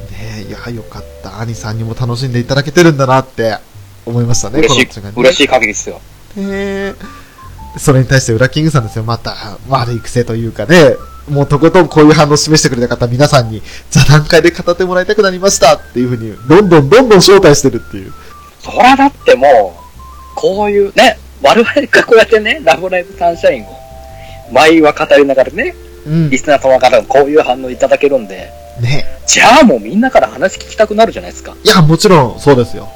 [0.41, 1.41] え、いや、よかった。
[1.41, 3.57] 兄さんにも楽しんでいただけてるんだなって
[4.05, 6.01] 思いましたね、嬉しい嬉しい限りですよ。
[6.37, 7.27] えー
[7.79, 9.05] それに対して、ウラキングさんですよ。
[9.05, 10.97] また、悪い癖というかね、
[11.28, 18.12] もうとことんこういう反応を示してくれた方、皆さんに、座談会で語ってもらいたくなりましたっていうふうに、どんどんどんどん招待してるっていう。
[18.62, 23.66] そらだってもう、こういうね、我々がこうやってね、ラブライブサンシャインを、
[24.53, 25.74] 毎話語りながらね、
[26.07, 26.39] うんリ。
[26.39, 28.51] スナー様からこういう反応いただけるんで、
[28.81, 29.05] ね。
[29.27, 31.57] じゃあもうみんなから話聞きたくなるじゃないですか。
[31.65, 32.89] いや、もちろんそうですよ。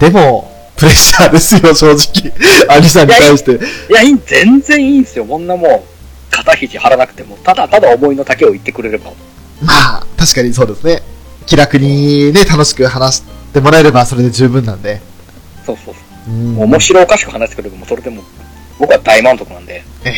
[0.00, 2.32] でも、プレッシャーですよ、正直。
[2.76, 3.52] 兄さんに対して。
[3.52, 3.58] い
[3.92, 5.26] や、いい、全然いいんですよ。
[5.26, 5.82] こんなもう、
[6.30, 9.10] 肩肘張らなくても、ただただ思いの丈を言ってくれれば。
[9.62, 11.02] まあ、確かにそうですね。
[11.46, 15.00] 気楽にね、楽しく話してもらえればそれで十分なんで。
[15.66, 16.32] そうそうそう。
[16.32, 18.24] うん面白おかしく話してくれれば、もうそれでもう、
[18.78, 19.82] 僕は大満足なんで。
[20.04, 20.12] ええ。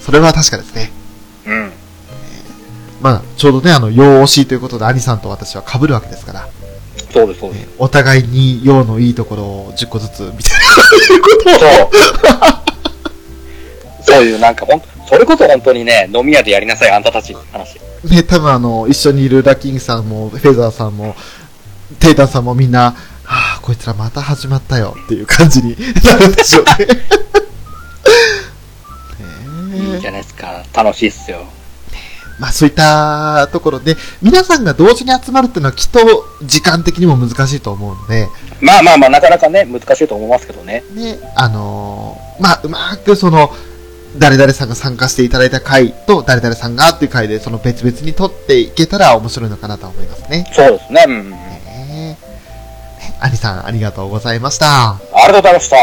[0.00, 0.90] それは確かですね。
[1.46, 1.72] うん。
[3.00, 6.48] まあ、ちょうどね、あの、陽推しということで兄さんと私は被るわけですから、
[7.12, 7.62] そうです、そうです。
[7.64, 11.90] えお互いに陽のいいところを10個ずつみたいなそう。
[14.02, 17.78] そういうなんかほん、それこそ本当にね、飲み屋でやりなさい、あんたたちって話。
[18.04, 21.14] ね、多分あの、一緒にいるラッキングさんも、フェザーさんも、
[22.00, 26.86] テイタンさんもみんな、はあ、こいつらまた始まったよっていう感じになるんでしょうね。
[26.86, 27.02] ね
[29.74, 30.62] えいいじゃないですか。
[30.72, 31.46] 楽しいっすよ。
[32.38, 36.00] まあそういったところで、皆さんが同時に集まるっていうのはきっと
[36.42, 38.28] 時間的にも難しいと思うので、
[38.60, 40.84] まあまあまあ、なかなかね、難しいと思いますけどね。
[40.92, 43.50] ね、あのーまあうまくその、
[44.18, 50.50] 誰々さんが参加していただいた回と誰々さんがっていう回でその別々に撮っていけたら面白いのかなと思いますね。
[50.54, 51.04] そうですね。
[51.06, 51.30] うん。
[51.30, 52.18] ねね
[53.20, 54.90] 兄さんありがとうございました。
[54.90, 54.98] あ
[55.28, 55.76] りがとうございました。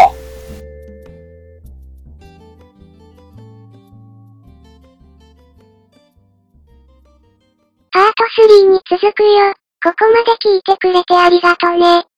[7.91, 9.53] パート3に続くよ。
[9.83, 12.12] ここまで聞いてくれてありがとね。